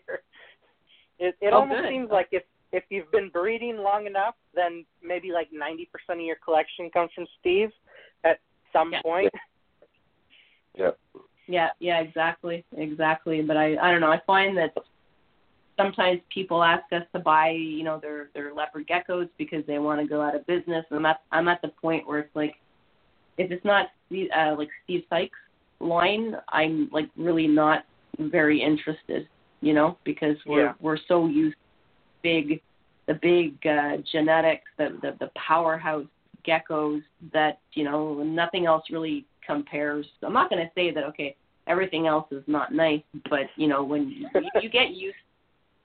It 1.18 1.34
it 1.40 1.52
Oh, 1.52 1.62
almost 1.62 1.80
good. 1.82 1.90
seems 1.90 2.10
like 2.12 2.28
if 2.30 2.44
if 2.74 2.84
you've 2.90 3.10
been 3.12 3.28
breeding 3.28 3.76
long 3.78 4.06
enough, 4.06 4.34
then 4.54 4.84
maybe 5.02 5.30
like 5.32 5.48
ninety 5.52 5.88
percent 5.92 6.18
of 6.20 6.26
your 6.26 6.36
collection 6.44 6.90
comes 6.90 7.10
from 7.14 7.26
Steve 7.40 7.70
at 8.24 8.40
some 8.72 8.92
Yeah. 8.92 9.02
point. 9.02 9.32
Yeah. 10.76 10.90
Yeah, 11.46 11.68
yeah, 11.78 12.00
exactly, 12.00 12.64
exactly. 12.76 13.42
But 13.42 13.56
I, 13.56 13.76
I 13.76 13.90
don't 13.90 14.00
know. 14.00 14.10
I 14.10 14.20
find 14.26 14.56
that 14.56 14.72
sometimes 15.76 16.20
people 16.32 16.62
ask 16.64 16.84
us 16.92 17.02
to 17.12 17.18
buy, 17.20 17.50
you 17.50 17.84
know, 17.84 17.98
their 18.00 18.30
their 18.34 18.52
leopard 18.52 18.88
geckos 18.88 19.28
because 19.38 19.64
they 19.66 19.78
want 19.78 20.00
to 20.00 20.06
go 20.06 20.20
out 20.20 20.34
of 20.34 20.46
business, 20.46 20.84
and 20.90 21.04
that's 21.04 21.20
I'm 21.30 21.48
at 21.48 21.60
the 21.62 21.68
point 21.68 22.08
where 22.08 22.18
it's 22.20 22.34
like, 22.34 22.54
if 23.38 23.50
it's 23.50 23.64
not 23.64 23.88
Steve- 24.06 24.30
uh, 24.36 24.54
like 24.56 24.70
Steve 24.84 25.04
Sykes 25.10 25.38
line, 25.80 26.34
I'm 26.48 26.88
like 26.92 27.08
really 27.16 27.46
not 27.46 27.84
very 28.18 28.60
interested, 28.60 29.28
you 29.60 29.74
know, 29.74 29.98
because 30.04 30.36
we're 30.46 30.66
Yeah. 30.66 30.72
we're 30.80 30.98
so 31.08 31.26
used 31.26 31.56
to 31.56 31.63
big, 32.24 32.60
the 33.06 33.14
big 33.14 33.54
uh, 33.66 33.98
genetics, 34.10 34.64
the, 34.78 34.98
the 35.02 35.16
the 35.20 35.30
powerhouse 35.36 36.06
geckos 36.48 37.02
that 37.32 37.60
you 37.74 37.84
know 37.84 38.22
nothing 38.24 38.66
else 38.66 38.84
really 38.90 39.24
compares. 39.46 40.06
I'm 40.22 40.32
not 40.32 40.50
going 40.50 40.64
to 40.64 40.70
say 40.74 40.90
that 40.90 41.04
okay, 41.04 41.36
everything 41.66 42.06
else 42.06 42.26
is 42.32 42.42
not 42.46 42.74
nice, 42.74 43.02
but 43.30 43.46
you 43.56 43.68
know 43.68 43.84
when 43.84 44.08
you, 44.08 44.28
you 44.60 44.68
get 44.68 44.90
used 44.90 45.16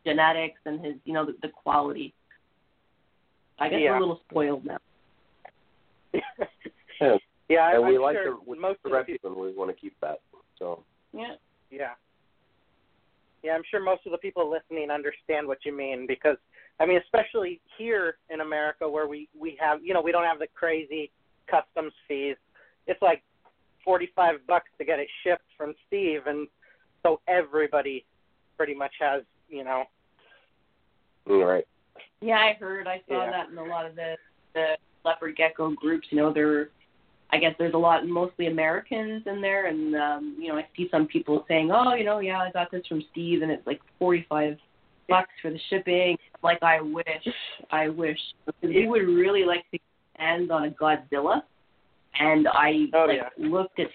to 0.05 0.11
genetics 0.11 0.59
and 0.65 0.83
his 0.83 0.95
you 1.05 1.13
know 1.13 1.25
the, 1.25 1.35
the 1.41 1.49
quality. 1.49 2.13
I 3.59 3.67
guess 3.69 3.79
Yeah. 3.83 3.91
we're 3.91 3.97
a 3.97 3.99
little 3.99 4.21
spoiled 4.29 4.65
now. 4.65 4.77
Yeah. 6.13 6.21
yeah, 7.49 7.75
and 7.75 7.85
I'm 7.85 7.91
we 7.91 7.97
like 7.97 8.15
the, 8.15 8.37
we 8.47 8.57
most 8.57 8.79
the 8.83 8.89
of 8.89 8.91
the 8.91 8.97
rep 8.97 9.05
people, 9.07 9.31
and 9.31 9.39
we 9.39 9.53
want 9.53 9.69
to 9.69 9.75
keep 9.79 9.95
that. 10.01 10.21
So 10.57 10.83
Yeah. 11.13 11.35
yeah, 11.69 11.93
yeah, 13.43 13.53
I'm 13.53 13.63
sure 13.69 13.79
most 13.79 14.05
of 14.05 14.11
the 14.11 14.17
people 14.17 14.49
listening 14.49 14.89
understand 14.91 15.47
what 15.47 15.59
you 15.65 15.75
mean 15.75 16.05
because 16.07 16.37
I 16.79 16.85
mean, 16.85 16.99
especially 17.03 17.59
here 17.77 18.15
in 18.29 18.41
America 18.41 18.89
where 18.89 19.07
we 19.07 19.27
we 19.39 19.57
have 19.59 19.79
you 19.83 19.93
know 19.93 20.01
we 20.01 20.11
don't 20.11 20.25
have 20.25 20.39
the 20.39 20.47
crazy 20.55 21.11
customs 21.49 21.93
fees. 22.07 22.35
It's 22.87 23.01
like 23.01 23.23
forty 23.83 24.11
five 24.15 24.35
bucks 24.47 24.69
to 24.77 24.85
get 24.85 24.99
it 24.99 25.07
shipped 25.23 25.45
from 25.57 25.73
Steve, 25.87 26.21
and 26.27 26.47
so 27.03 27.21
everybody 27.27 28.05
pretty 28.57 28.73
much 28.73 28.93
has 28.99 29.23
you 29.49 29.63
know 29.63 29.83
all 31.29 31.45
right. 31.45 31.67
Yeah, 32.21 32.37
I 32.39 32.53
heard. 32.59 32.87
I 32.87 33.01
saw 33.07 33.25
Yeah. 33.25 33.31
that 33.31 33.49
in 33.49 33.57
a 33.57 33.63
lot 33.63 33.85
of 33.85 33.95
the 33.95 34.17
the 34.53 34.77
leopard 35.05 35.35
gecko 35.35 35.71
groups. 35.71 36.07
You 36.11 36.17
know, 36.17 36.33
there. 36.33 36.71
I 37.31 37.37
guess 37.37 37.53
there's 37.59 37.75
a 37.75 37.77
lot, 37.77 38.07
mostly 38.07 38.47
Americans 38.47 39.23
in 39.27 39.39
there, 39.41 39.67
and 39.67 39.95
um, 39.95 40.35
you 40.39 40.47
know, 40.47 40.57
I 40.57 40.65
see 40.75 40.87
some 40.89 41.05
people 41.07 41.45
saying, 41.47 41.69
"Oh, 41.71 41.93
you 41.93 42.03
know, 42.03 42.19
yeah, 42.19 42.39
I 42.39 42.51
got 42.51 42.71
this 42.71 42.85
from 42.87 43.03
Steve, 43.11 43.41
and 43.43 43.51
it's 43.51 43.65
like 43.67 43.79
forty-five 43.99 44.57
bucks 45.07 45.29
for 45.41 45.51
the 45.51 45.59
shipping." 45.69 46.17
Like, 46.41 46.63
I 46.63 46.81
wish, 46.81 47.27
I 47.71 47.89
wish, 47.89 48.17
because 48.45 48.69
we 48.73 48.87
would 48.87 49.07
really 49.07 49.43
like 49.43 49.63
to 49.71 49.79
end 50.19 50.51
on 50.51 50.65
a 50.65 50.71
Godzilla, 50.71 51.43
and 52.19 52.47
I 52.47 52.87
Oh, 52.93 53.05
like 53.05 53.17
yeah. 53.17 53.29
looked 53.37 53.79
at 53.79 53.87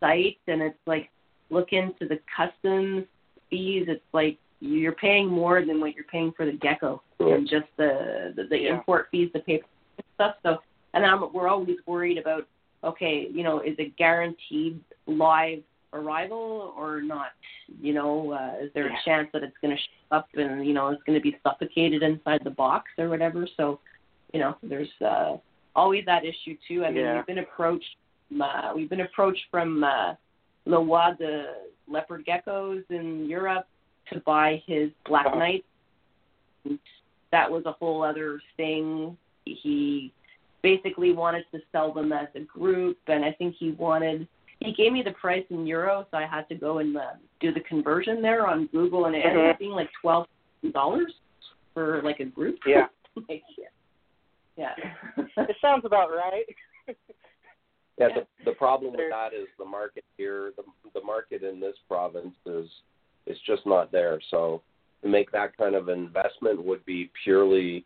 sites, 0.00 0.40
and 0.46 0.62
it's 0.62 0.78
like 0.86 1.10
look 1.50 1.72
into 1.72 2.08
the 2.08 2.18
customs 2.34 3.04
fees. 3.50 3.84
It's 3.88 4.00
like 4.14 4.38
you're 4.60 4.92
paying 4.92 5.28
more 5.28 5.64
than 5.64 5.80
what 5.80 5.94
you're 5.94 6.04
paying 6.04 6.32
for 6.36 6.46
the 6.46 6.52
gecko 6.52 7.02
Yeah. 7.20 7.34
and 7.34 7.48
just 7.48 7.66
the 7.76 8.32
the, 8.36 8.44
the 8.44 8.58
Yeah. 8.58 8.76
import 8.76 9.08
fees, 9.10 9.28
the 9.34 9.40
paper 9.40 9.66
stuff. 10.14 10.36
So, 10.42 10.58
and 10.94 11.04
I'm, 11.04 11.32
we're 11.32 11.48
always 11.48 11.76
worried 11.86 12.16
about, 12.16 12.46
okay, 12.84 13.28
you 13.32 13.42
know, 13.42 13.60
is 13.60 13.74
it 13.78 13.96
guaranteed 13.96 14.80
live 15.06 15.62
arrival 15.92 16.74
or 16.76 17.02
not? 17.02 17.32
You 17.80 17.94
know, 17.94 18.32
uh, 18.32 18.64
is 18.64 18.72
there 18.74 18.88
Yeah. 18.88 18.98
a 18.98 19.04
chance 19.04 19.28
that 19.32 19.42
it's 19.42 19.56
going 19.62 19.76
to 19.76 19.80
show 19.82 20.16
up 20.16 20.28
and 20.34 20.66
you 20.66 20.74
know 20.74 20.88
it's 20.88 21.02
going 21.04 21.18
to 21.18 21.22
be 21.22 21.36
suffocated 21.42 22.02
inside 22.02 22.40
the 22.44 22.50
box 22.50 22.90
or 22.98 23.08
whatever? 23.08 23.46
So, 23.56 23.80
you 24.32 24.40
know, 24.40 24.56
there's 24.62 24.90
uh, 25.00 25.36
always 25.74 26.04
that 26.06 26.24
issue 26.24 26.56
too. 26.68 26.84
I 26.84 26.90
mean, 26.90 27.04
Yeah. 27.04 27.16
we've 27.16 27.26
been 27.26 27.38
approached. 27.38 27.96
Uh, 28.40 28.72
we've 28.74 28.88
been 28.90 29.02
approached 29.02 29.44
from 29.50 29.84
uh, 29.84 30.14
Leroy 30.64 31.14
the 31.18 31.56
leopard 31.86 32.24
geckos 32.24 32.82
in 32.90 33.26
Europe 33.28 33.66
to 34.10 34.20
buy 34.20 34.62
his 34.66 34.90
black 35.04 35.26
knight 35.34 35.64
that 37.32 37.50
was 37.50 37.64
a 37.66 37.72
whole 37.72 38.04
other 38.04 38.40
thing. 38.56 39.16
He 39.44 40.12
basically 40.62 41.12
wanted 41.12 41.44
to 41.52 41.60
sell 41.72 41.92
them 41.92 42.12
as 42.12 42.28
a 42.34 42.40
group, 42.40 42.98
and 43.06 43.24
I 43.24 43.32
think 43.32 43.56
he 43.58 43.72
wanted. 43.72 44.26
He 44.60 44.72
gave 44.72 44.92
me 44.92 45.02
the 45.02 45.12
price 45.12 45.44
in 45.50 45.66
euro, 45.66 46.06
so 46.10 46.16
I 46.16 46.26
had 46.26 46.48
to 46.48 46.54
go 46.54 46.78
and 46.78 46.96
uh, 46.96 47.12
do 47.40 47.52
the 47.52 47.60
conversion 47.60 48.22
there 48.22 48.46
on 48.46 48.66
Google, 48.68 49.06
and 49.06 49.16
it 49.16 49.24
ended 49.26 49.50
up 49.50 49.58
being 49.58 49.72
like 49.72 49.90
twelve 50.00 50.26
dollars 50.72 51.12
for 51.74 52.00
like 52.02 52.20
a 52.20 52.24
group. 52.24 52.58
yeah. 52.66 52.86
like, 53.28 53.42
yeah. 54.56 54.70
yeah. 54.78 55.24
it 55.36 55.56
sounds 55.60 55.84
about 55.84 56.10
right. 56.10 56.44
Yeah, 56.86 56.94
Yeah. 57.98 58.08
the 58.14 58.50
the 58.50 58.56
problem 58.56 58.92
with 58.92 59.10
that 59.10 59.34
is 59.34 59.48
the 59.58 59.64
market 59.64 60.04
here, 60.16 60.52
the 60.56 60.62
the 60.94 61.04
market 61.04 61.42
in 61.42 61.60
this 61.60 61.76
province 61.88 62.34
is 62.46 62.68
is 63.26 63.38
just 63.46 63.66
not 63.66 63.90
there. 63.90 64.20
So 64.30 64.62
to 65.02 65.08
make 65.08 65.30
that 65.32 65.56
kind 65.56 65.74
of 65.74 65.88
investment 65.88 66.64
would 66.64 66.84
be 66.84 67.10
purely 67.24 67.84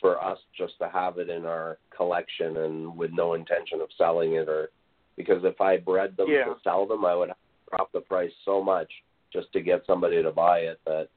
for 0.00 0.22
us 0.22 0.38
just 0.56 0.78
to 0.78 0.88
have 0.88 1.18
it 1.18 1.28
in 1.28 1.44
our 1.44 1.78
collection 1.94 2.58
and 2.58 2.96
with 2.96 3.10
no 3.12 3.34
intention 3.34 3.80
of 3.80 3.88
selling 3.98 4.34
it 4.34 4.48
or 4.48 4.70
because 5.16 5.44
if 5.44 5.60
I 5.60 5.76
bred 5.76 6.16
them 6.16 6.28
Yeah. 6.28 6.44
to 6.44 6.56
sell 6.64 6.86
them 6.86 7.04
I 7.04 7.14
would 7.14 7.28
have 7.28 7.36
to 7.36 7.76
drop 7.76 7.92
the 7.92 8.00
price 8.00 8.32
so 8.44 8.62
much 8.62 8.90
just 9.32 9.52
to 9.52 9.60
get 9.60 9.82
somebody 9.86 10.22
to 10.22 10.30
buy 10.30 10.60
it 10.60 10.80
that 10.86 11.08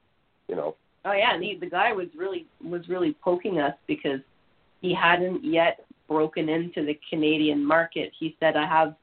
you 0.48 0.56
know 0.56 0.76
Oh 1.06 1.12
yeah, 1.12 1.34
and 1.34 1.44
he, 1.44 1.58
the 1.60 1.70
guy 1.70 1.92
was 1.92 2.08
really 2.18 2.46
was 2.64 2.88
really 2.88 3.16
poking 3.22 3.60
us 3.60 3.74
because 3.88 4.22
he 4.82 4.94
hadn't 4.94 5.44
yet 5.44 5.86
broken 6.08 6.48
into 6.48 6.86
the 6.86 6.98
Canadian 7.10 7.66
market. 7.66 8.12
He 8.18 8.38
said, 8.40 8.56
"I 8.56 8.66
have, 8.66 8.96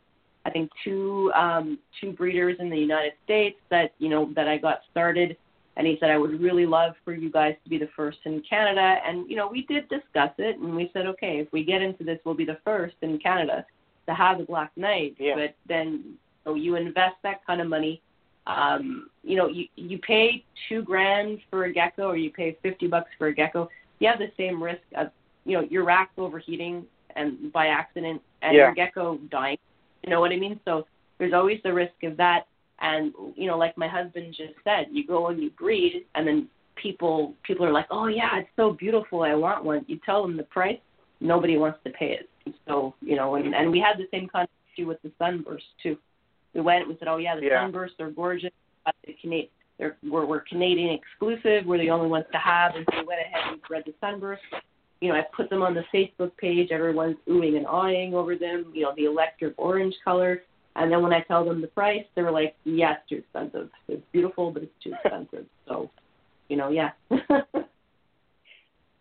I 0.47 0.51
think 0.51 0.71
two 0.83 1.31
um, 1.35 1.79
two 2.01 2.13
breeders 2.13 2.57
in 2.59 2.71
the 2.71 2.79
United 2.79 3.13
States 3.25 3.59
that 3.71 3.93
you 3.99 4.09
know 4.09 4.33
that 4.35 4.49
I 4.49 4.57
got 4.57 4.81
started." 4.91 5.37
And 5.77 5.87
he 5.87 5.97
said, 6.01 6.11
"I 6.11 6.19
would 6.19 6.41
really 6.41 6.67
love 6.67 6.95
for 7.05 7.15
you 7.15 7.31
guys 7.31 7.55
to 7.65 7.71
be 7.71 7.79
the 7.79 7.89
first 7.97 8.19
in 8.25 8.43
Canada." 8.43 8.97
And 9.07 9.29
you 9.31 9.37
know, 9.37 9.49
we 9.49 9.63
did 9.67 9.89
discuss 9.89 10.33
it, 10.39 10.59
and 10.59 10.75
we 10.75 10.91
said, 10.93 11.07
"Okay, 11.07 11.39
if 11.39 11.51
we 11.53 11.65
get 11.65 11.81
into 11.81 12.05
this, 12.05 12.19
we'll 12.25 12.35
be 12.35 12.45
the 12.45 12.59
first 12.65 12.97
in 13.03 13.19
Canada 13.19 13.65
to 14.07 14.15
have 14.15 14.39
the 14.39 14.45
Black 14.45 14.73
Knight." 14.77 15.15
Yeah. 15.19 15.37
But 15.37 15.55
then, 15.69 16.15
so 16.45 16.55
you 16.55 16.77
invest 16.77 17.17
that 17.23 17.47
kind 17.47 17.61
of 17.61 17.69
money 17.69 18.03
um, 18.47 19.11
you 19.23 19.37
know, 19.37 19.49
you 19.49 19.67
you 19.77 19.99
pay 19.99 20.45
two 20.69 20.83
grand 20.83 21.39
for 21.51 21.65
a 21.65 21.73
gecko 21.73 22.09
or 22.09 22.17
you 22.17 22.31
pay 22.31 22.57
fifty 22.63 22.87
bucks 22.87 23.11
for 23.19 23.29
a 23.29 23.35
gecko, 23.35 23.69
you 23.99 24.09
have 24.09 24.19
the 24.19 24.33
same 24.37 24.63
risk 24.63 24.83
of 24.97 25.09
you 25.45 25.57
know 25.57 25.67
your 25.71 25.85
rack 25.85 26.11
overheating 26.19 26.85
and 27.17 27.53
by 27.53 27.67
accident 27.67 28.23
and 28.43 28.57
Yeah. 28.57 28.67
your 28.67 28.75
gecko 28.75 29.19
dying. 29.31 29.59
You 30.03 30.11
know 30.11 30.21
what 30.21 30.33
I 30.33 30.37
mean? 30.37 30.59
So 30.65 30.87
there's 31.19 31.33
always 31.33 31.61
the 31.63 31.73
risk 31.73 32.03
of 32.03 32.17
that. 32.17 32.47
And 32.81 33.13
you 33.37 33.47
know, 33.47 33.59
like 33.59 33.77
my 33.77 33.89
husband 33.89 34.35
just 34.37 34.55
said, 34.65 34.87
you 34.91 35.07
go 35.07 35.29
and 35.29 35.43
you 35.43 35.51
breed, 35.51 36.05
and 36.15 36.27
then 36.27 36.49
people 36.77 37.35
people 37.43 37.67
are 37.67 37.73
like, 37.73 37.87
oh 37.91 38.07
yeah, 38.07 38.39
it's 38.39 38.49
so 38.57 38.73
beautiful, 38.73 39.23
I 39.23 39.35
want 39.35 39.65
one. 39.65 39.85
You 39.87 39.99
tell 40.05 40.23
them 40.23 40.37
the 40.37 40.45
price, 40.45 40.79
nobody 41.21 41.57
wants 41.59 41.79
to 41.85 41.91
pay 41.91 42.13
it. 42.13 42.29
So 42.67 42.95
you 43.03 43.17
know, 43.17 43.35
and 43.35 43.55
and 43.55 43.71
we 43.71 43.81
had 43.81 43.99
the 43.99 44.07
same 44.11 44.29
kind 44.29 44.45
of 44.45 44.51
issue 44.75 44.87
with 44.89 45.01
the 45.03 45.13
sunburst 45.19 45.65
too. 45.83 45.97
We 46.55 46.63
went, 46.63 46.89
we 46.89 46.97
said, 46.99 47.09
oh 47.09 47.19
yeah, 47.19 47.37
the 47.37 47.47
Yeah. 47.47 47.63
sunbursts 47.63 48.01
are 48.01 48.11
gorgeous. 48.11 48.51
But 48.85 48.95
the 49.07 49.15
Cana- 49.23 49.43
they're, 49.79 49.97
we're, 50.03 50.27
we're 50.27 50.41
Canadian 50.41 50.91
exclusive. 50.91 51.67
We're 51.67 51.79
the 51.79 51.91
only 51.91 52.09
ones 52.09 52.27
to 52.33 52.39
have, 52.39 52.75
and 52.75 52.87
so 52.91 53.01
we 53.01 53.07
went 53.07 53.21
ahead 53.21 53.53
and 53.53 53.63
bred 53.63 53.83
the 53.87 53.95
sunburst. 54.01 54.43
You 55.01 55.09
know, 55.11 55.15
I 55.15 55.23
put 55.35 55.49
them 55.49 55.63
on 55.63 55.75
the 55.75 55.85
Facebook 55.95 56.37
page. 56.37 56.71
Everyone's 56.71 57.17
oohing 57.29 57.57
and 57.57 57.67
awing 57.67 58.15
over 58.15 58.37
them. 58.37 58.73
You 58.75 58.83
know, 58.83 58.93
the 58.97 59.05
electric 59.05 59.55
orange 59.59 59.95
color. 60.05 60.43
And 60.81 60.91
then 60.91 61.03
when 61.03 61.13
I 61.13 61.21
tell 61.21 61.45
them 61.45 61.61
the 61.61 61.67
price, 61.67 62.05
they're 62.15 62.33
like, 62.33 62.57
"Yeah, 62.65 62.95
it's 62.95 63.09
too 63.09 63.17
expensive. 63.17 63.69
It's 63.87 64.03
beautiful, 64.13 64.51
but 64.51 64.63
it's 64.63 64.83
too 64.83 64.95
expensive." 64.95 65.45
So, 65.69 65.91
you 66.49 66.57
know, 66.57 66.71
yeah. 66.71 66.91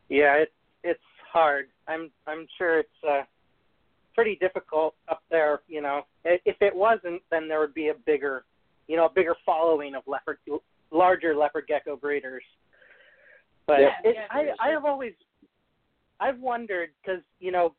Yeah, 0.10 0.38
it's 0.38 0.52
it's 0.84 1.00
hard. 1.32 1.68
I'm 1.88 2.10
I'm 2.28 2.48
sure 2.58 2.80
it's 2.80 2.90
uh 3.08 3.22
pretty 4.16 4.36
difficult 4.38 4.96
up 5.08 5.22
there, 5.30 5.62
you 5.68 5.82
know. 5.82 6.02
If 6.26 6.58
it 6.62 6.76
wasn't, 6.76 7.22
then 7.30 7.48
there 7.48 7.60
would 7.60 7.76
be 7.76 7.90
a 7.90 7.94
bigger, 8.06 8.44
you 8.88 8.98
know, 8.98 9.06
a 9.06 9.14
bigger 9.14 9.36
following 9.46 9.96
of 9.96 10.04
leopard 10.08 10.40
larger 10.92 11.36
leopard 11.36 11.66
gecko 11.68 11.96
breeders. 11.96 12.44
But 13.68 13.82
Yeah. 13.82 13.90
it, 14.04 14.16
Yeah, 14.16 14.28
I 14.32 14.46
for 14.46 14.56
I 14.62 14.68
have 14.70 14.86
always 14.86 15.14
I've 16.20 16.40
wondered 16.40 16.90
cuz 17.06 17.22
you 17.40 17.52
know, 17.52 17.76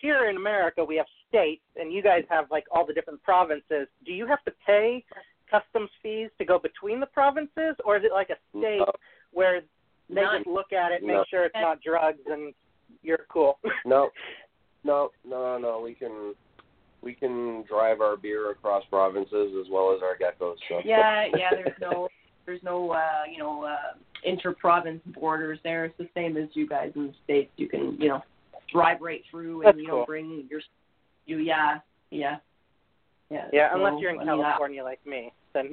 here 0.00 0.30
in 0.30 0.36
America 0.36 0.84
we 0.84 0.96
have 0.96 1.08
states 1.34 1.62
and 1.76 1.92
you 1.92 2.02
guys 2.02 2.22
have 2.28 2.46
like 2.50 2.64
all 2.70 2.86
the 2.86 2.92
different 2.94 3.22
provinces. 3.22 3.88
Do 4.06 4.12
you 4.12 4.26
have 4.26 4.42
to 4.44 4.52
pay 4.66 5.04
customs 5.50 5.90
fees 6.02 6.30
to 6.38 6.44
go 6.44 6.58
between 6.58 7.00
the 7.00 7.06
provinces 7.06 7.74
or 7.84 7.96
is 7.96 8.04
it 8.04 8.12
like 8.12 8.30
a 8.30 8.38
state 8.58 8.78
No. 8.78 8.92
where 9.32 9.60
they 10.08 10.20
None. 10.22 10.38
just 10.38 10.46
look 10.46 10.72
at 10.72 10.92
it, 10.92 11.02
make 11.02 11.16
No. 11.16 11.24
sure 11.28 11.44
it's 11.44 11.54
not 11.54 11.80
drugs, 11.82 12.20
and 12.26 12.54
you're 13.02 13.26
cool. 13.28 13.58
No, 13.86 14.10
no, 14.84 15.10
no, 15.26 15.58
no. 15.58 15.80
We 15.80 15.94
can 15.94 16.34
we 17.02 17.14
can 17.14 17.64
drive 17.68 18.00
our 18.00 18.16
beer 18.16 18.50
across 18.50 18.82
provinces 18.90 19.54
as 19.60 19.70
well 19.70 19.94
as 19.94 20.00
our 20.02 20.16
geckos. 20.16 20.56
So. 20.68 20.80
yeah, 20.84 21.26
yeah. 21.36 21.50
There's 21.50 21.78
no, 21.80 22.08
there's 22.46 22.62
no, 22.62 22.90
uh, 22.92 23.24
you 23.30 23.38
know, 23.38 23.64
uh, 23.64 23.94
inter-province 24.24 25.02
borders 25.14 25.58
there. 25.64 25.84
It's 25.84 25.98
the 25.98 26.08
same 26.14 26.38
as 26.38 26.48
you 26.54 26.66
guys 26.66 26.92
in 26.96 27.08
the 27.08 27.14
states. 27.24 27.50
You 27.56 27.68
can, 27.68 27.96
you 28.00 28.08
know, 28.08 28.22
drive 28.72 29.02
right 29.02 29.22
through 29.30 29.60
and 29.60 29.66
That's 29.68 29.78
you 29.78 29.86
know 29.86 29.94
cool. 29.96 30.06
bring 30.06 30.46
your, 30.50 30.60
you, 31.26 31.38
yeah, 31.38 31.78
yeah, 32.10 32.36
yeah. 33.30 33.46
yeah, 33.52 33.70
so, 33.72 33.76
unless 33.76 33.94
you're 34.00 34.10
in 34.10 34.18
I 34.20 34.24
mean, 34.24 34.40
uh, 34.40 34.42
California 34.42 34.84
like 34.84 35.04
me, 35.06 35.32
then 35.52 35.70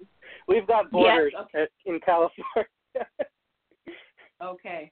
we've 0.48 0.66
got 0.66 0.90
borders 0.90 1.32
Yes, 1.36 1.44
okay. 1.54 1.66
in 1.86 2.00
California. 2.00 2.68
okay. 4.42 4.90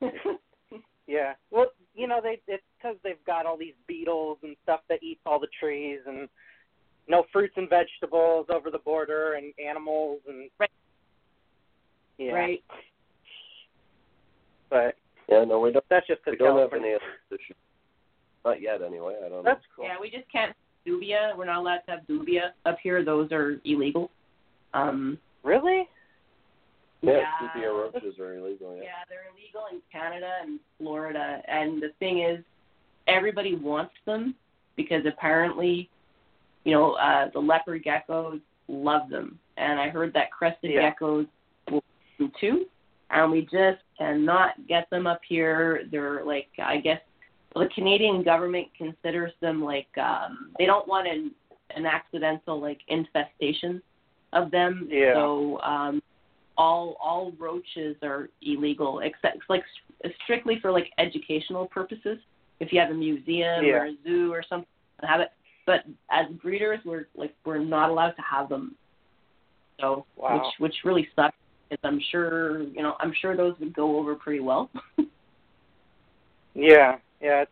yeah, 1.06 1.34
well, 1.50 1.66
you 1.94 2.06
know, 2.06 2.20
they 2.22 2.40
it's 2.46 2.62
because 2.76 2.96
they've 3.02 3.24
got 3.26 3.46
all 3.46 3.56
these 3.56 3.74
beetles 3.86 4.38
and 4.42 4.56
stuff 4.62 4.80
that 4.88 5.02
eats 5.02 5.20
all 5.26 5.40
the 5.40 5.48
trees, 5.60 5.98
and 6.06 6.28
no 7.08 7.24
fruits 7.32 7.54
and 7.56 7.68
vegetables 7.68 8.46
over 8.54 8.70
the 8.70 8.78
border, 8.78 9.34
and 9.34 9.52
animals, 9.64 10.20
and 10.28 10.50
Right. 10.58 10.70
yeah, 12.18 12.32
Right. 12.32 12.64
But 14.70 14.96
Yeah, 15.28 15.44
no, 15.44 15.58
we 15.60 15.72
don't. 15.72 15.84
that's 15.88 16.06
just 16.06 16.20
We 16.26 16.36
don't 16.36 16.58
have 16.58 16.70
California. 16.70 16.86
any 16.88 16.94
other 16.96 17.36
issues. 17.42 17.56
Not 18.48 18.62
yet, 18.62 18.82
anyway. 18.82 19.16
I 19.18 19.28
don't 19.28 19.38
know. 19.38 19.42
That's 19.44 19.64
cool. 19.74 19.84
Yeah, 19.84 19.96
we 20.00 20.10
just 20.10 20.30
can't 20.30 20.48
have 20.54 20.56
dubia. 20.86 21.36
We're 21.36 21.46
not 21.46 21.58
allowed 21.58 21.80
to 21.86 21.90
have 21.92 22.00
dubia 22.08 22.50
up 22.66 22.78
here. 22.82 23.04
Those 23.04 23.30
are 23.32 23.60
illegal. 23.64 24.10
Um. 24.74 25.18
Really? 25.44 25.88
Yeah, 27.00 27.18
yeah. 27.18 27.48
dubia 27.48 27.92
roaches 27.92 28.18
are 28.18 28.34
illegal. 28.36 28.74
Yeah. 28.76 28.82
Yeah, 28.82 28.90
they're 29.08 29.26
illegal 29.32 29.62
in 29.70 29.80
Canada 29.92 30.30
and 30.42 30.58
Florida. 30.78 31.40
And 31.46 31.80
the 31.80 31.90
thing 32.00 32.22
is, 32.22 32.44
everybody 33.06 33.54
wants 33.54 33.94
them 34.04 34.34
because 34.76 35.02
apparently, 35.06 35.88
you 36.64 36.72
know, 36.72 36.92
uh, 36.94 37.30
the 37.32 37.38
leopard 37.38 37.84
geckos 37.84 38.40
love 38.66 39.08
them. 39.10 39.38
And 39.56 39.78
I 39.80 39.88
heard 39.88 40.12
that 40.14 40.30
crested 40.32 40.72
Yeah. 40.72 40.90
geckos 40.90 41.28
will 41.70 41.82
too. 42.40 42.66
And 43.10 43.30
we 43.30 43.42
just 43.42 43.82
cannot 43.96 44.66
get 44.66 44.90
them 44.90 45.06
up 45.06 45.20
here. 45.26 45.84
They're 45.90 46.24
like, 46.24 46.48
I 46.58 46.78
guess, 46.78 47.00
the 47.54 47.68
Canadian 47.74 48.22
government 48.22 48.68
considers 48.76 49.32
them 49.40 49.62
like 49.62 49.88
um, 49.98 50.50
they 50.58 50.66
don't 50.66 50.86
want 50.86 51.08
an 51.08 51.32
an 51.76 51.86
accidental 51.86 52.60
like 52.60 52.80
infestation 52.88 53.82
of 54.32 54.50
them. 54.50 54.88
Yeah. 54.90 55.14
So 55.14 55.60
um, 55.60 56.02
all 56.56 56.96
all 57.02 57.32
roaches 57.38 57.96
are 58.02 58.28
illegal 58.42 59.00
except 59.00 59.38
like 59.48 59.62
strictly 60.24 60.58
for 60.60 60.70
like 60.70 60.90
educational 60.98 61.66
purposes. 61.66 62.18
If 62.60 62.72
you 62.72 62.80
have 62.80 62.90
a 62.90 62.94
museum 62.94 63.64
Yeah. 63.64 63.74
or 63.74 63.86
a 63.86 63.92
zoo 64.04 64.32
or 64.32 64.42
something, 64.48 64.68
have 65.02 65.20
it. 65.20 65.30
But 65.66 65.84
as 66.10 66.26
breeders, 66.42 66.80
we're 66.84 67.06
like 67.14 67.34
we're 67.44 67.58
not 67.58 67.90
allowed 67.90 68.12
to 68.12 68.22
have 68.22 68.48
them. 68.48 68.74
So 69.80 70.04
Wow. 70.16 70.34
which 70.34 70.54
which 70.58 70.74
really 70.84 71.08
sucks. 71.14 71.36
Because 71.70 71.84
I'm 71.84 72.00
sure 72.10 72.62
you 72.62 72.82
know 72.82 72.94
I'm 73.00 73.12
sure 73.20 73.36
those 73.36 73.54
would 73.60 73.74
go 73.74 73.98
over 73.98 74.14
pretty 74.14 74.40
well. 74.40 74.70
Yeah, 76.54 76.96
yeah. 77.20 77.42
It's. 77.42 77.50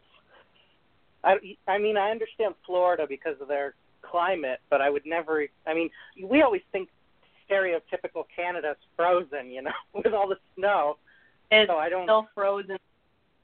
I 1.24 1.36
I 1.66 1.78
mean 1.78 1.96
I 1.96 2.10
understand 2.10 2.54
Florida 2.64 3.06
because 3.08 3.34
of 3.40 3.48
their 3.48 3.74
climate, 4.02 4.60
but 4.70 4.80
I 4.80 4.90
would 4.90 5.04
never. 5.06 5.46
I 5.66 5.74
mean, 5.74 5.90
we 6.22 6.42
always 6.42 6.62
think 6.72 6.88
stereotypical 7.50 8.24
Canada's 8.34 8.76
frozen, 8.96 9.50
you 9.50 9.62
know, 9.62 9.70
with 9.94 10.12
all 10.12 10.28
the 10.28 10.36
snow. 10.56 10.96
it's 11.50 11.70
So 11.70 11.76
I 11.76 11.88
don't. 11.88 12.04
still 12.04 12.28
frozen. 12.34 12.76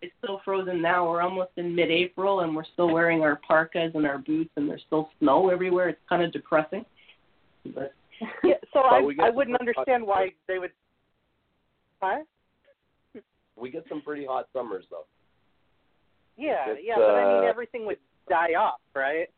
It's 0.00 0.12
still 0.22 0.40
frozen 0.44 0.82
now. 0.82 1.08
We're 1.08 1.22
almost 1.22 1.50
in 1.56 1.76
mid-April, 1.76 2.40
and 2.40 2.56
we're 2.56 2.64
still 2.72 2.92
wearing 2.92 3.22
our 3.22 3.38
parkas 3.46 3.92
and 3.94 4.04
our 4.04 4.18
boots, 4.18 4.50
and 4.56 4.68
there's 4.68 4.82
still 4.88 5.11
snow 5.20 5.48
everywhere. 5.48 5.88
It's 5.90 6.00
kind 6.08 6.24
of 6.24 6.32
depressing. 6.32 6.85
But 7.66 7.94
Yeah, 8.44 8.54
so 8.72 8.82
But 8.82 9.22
I 9.22 9.26
I 9.26 9.30
wouldn't 9.30 9.58
understand 9.61 10.06
why 10.06 10.32
they 10.48 10.58
would. 10.58 10.72
Huh? 12.00 12.22
We 13.56 13.70
get 13.70 13.85
some 13.88 14.02
pretty 14.02 14.26
hot 14.26 14.48
summers 14.52 14.85
though. 14.90 15.04
Yeah, 16.36 16.64
It's, 16.68 16.80
yeah, 16.84 16.94
but 16.96 17.10
I 17.16 17.24
mean 17.34 17.44
uh, 17.44 17.48
everything 17.48 17.86
would 17.86 17.98
die 18.28 18.54
off, 18.54 18.80
right? 18.94 19.28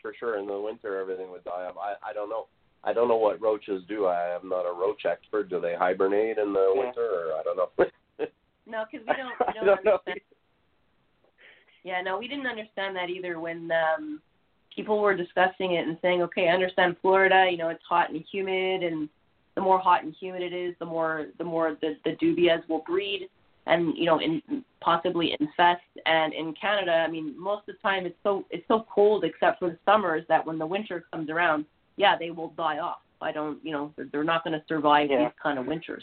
For 0.00 0.14
sure, 0.18 0.38
in 0.38 0.46
the 0.46 0.58
winter 0.60 0.98
everything 0.98 1.30
would 1.30 1.44
die 1.44 1.66
off. 1.66 1.76
I 1.76 2.10
I 2.10 2.12
don't 2.12 2.28
know. 2.28 2.46
I 2.84 2.92
don't 2.92 3.06
know 3.08 3.16
what 3.16 3.40
roaches 3.40 3.82
do. 3.88 4.06
I 4.06 4.34
am 4.34 4.48
not 4.48 4.62
a 4.62 4.72
roach 4.72 5.04
expert. 5.04 5.48
Do 5.48 5.60
they 5.60 5.74
hibernate 5.76 6.38
in 6.38 6.52
the 6.52 6.72
Yeah. 6.74 6.80
winter, 6.82 7.00
or 7.00 7.32
I 7.38 7.42
don't 7.44 7.56
know. 7.56 7.70
no, 8.66 8.84
because 8.90 9.06
we 9.06 9.14
don't. 9.14 9.34
We 9.38 9.46
I 9.48 9.52
don't, 9.52 9.66
don't 9.66 9.84
know. 9.84 9.92
understand. 10.06 10.20
Yeah, 11.84 12.00
no, 12.00 12.18
we 12.18 12.28
didn't 12.28 12.46
understand 12.46 12.96
that 12.96 13.10
either 13.10 13.38
when 13.40 13.70
um 13.70 14.20
people 14.74 15.00
were 15.00 15.14
discussing 15.16 15.74
it 15.74 15.86
and 15.86 15.98
saying, 16.00 16.22
okay, 16.22 16.48
I 16.48 16.54
understand 16.54 16.96
Florida, 17.02 17.46
you 17.50 17.58
know, 17.58 17.68
it's 17.68 17.82
hot 17.88 18.10
and 18.10 18.24
humid, 18.32 18.82
and 18.82 19.08
the 19.54 19.60
more 19.60 19.78
hot 19.78 20.02
and 20.02 20.14
humid 20.18 20.42
it 20.42 20.52
is, 20.54 20.74
the 20.78 20.86
more 20.86 21.26
the 21.38 21.44
more 21.44 21.76
the 21.80 21.96
the 22.04 22.12
dubias 22.20 22.62
will 22.68 22.82
breed 22.86 23.28
and 23.66 23.96
you 23.96 24.06
know, 24.06 24.20
in, 24.20 24.42
possibly 24.80 25.36
infest. 25.38 25.82
And 26.06 26.32
in 26.34 26.54
Canada, 26.60 27.04
I 27.06 27.08
mean, 27.10 27.34
most 27.40 27.68
of 27.68 27.74
the 27.76 27.80
time 27.82 28.06
it's 28.06 28.16
so 28.22 28.44
it's 28.50 28.66
so 28.68 28.86
cold, 28.92 29.24
except 29.24 29.60
for 29.60 29.70
the 29.70 29.78
summers, 29.84 30.24
that 30.28 30.44
when 30.44 30.58
the 30.58 30.66
winter 30.66 31.04
comes 31.12 31.30
around, 31.30 31.64
yeah, 31.96 32.16
they 32.18 32.30
will 32.30 32.50
die 32.56 32.78
off. 32.78 32.98
I 33.20 33.30
don't, 33.30 33.64
you 33.64 33.72
know, 33.72 33.92
they're, 33.96 34.08
they're 34.10 34.24
not 34.24 34.42
going 34.44 34.58
to 34.58 34.64
survive 34.66 35.08
Yeah. 35.10 35.24
these 35.24 35.32
kind 35.40 35.58
of 35.58 35.66
winters. 35.66 36.02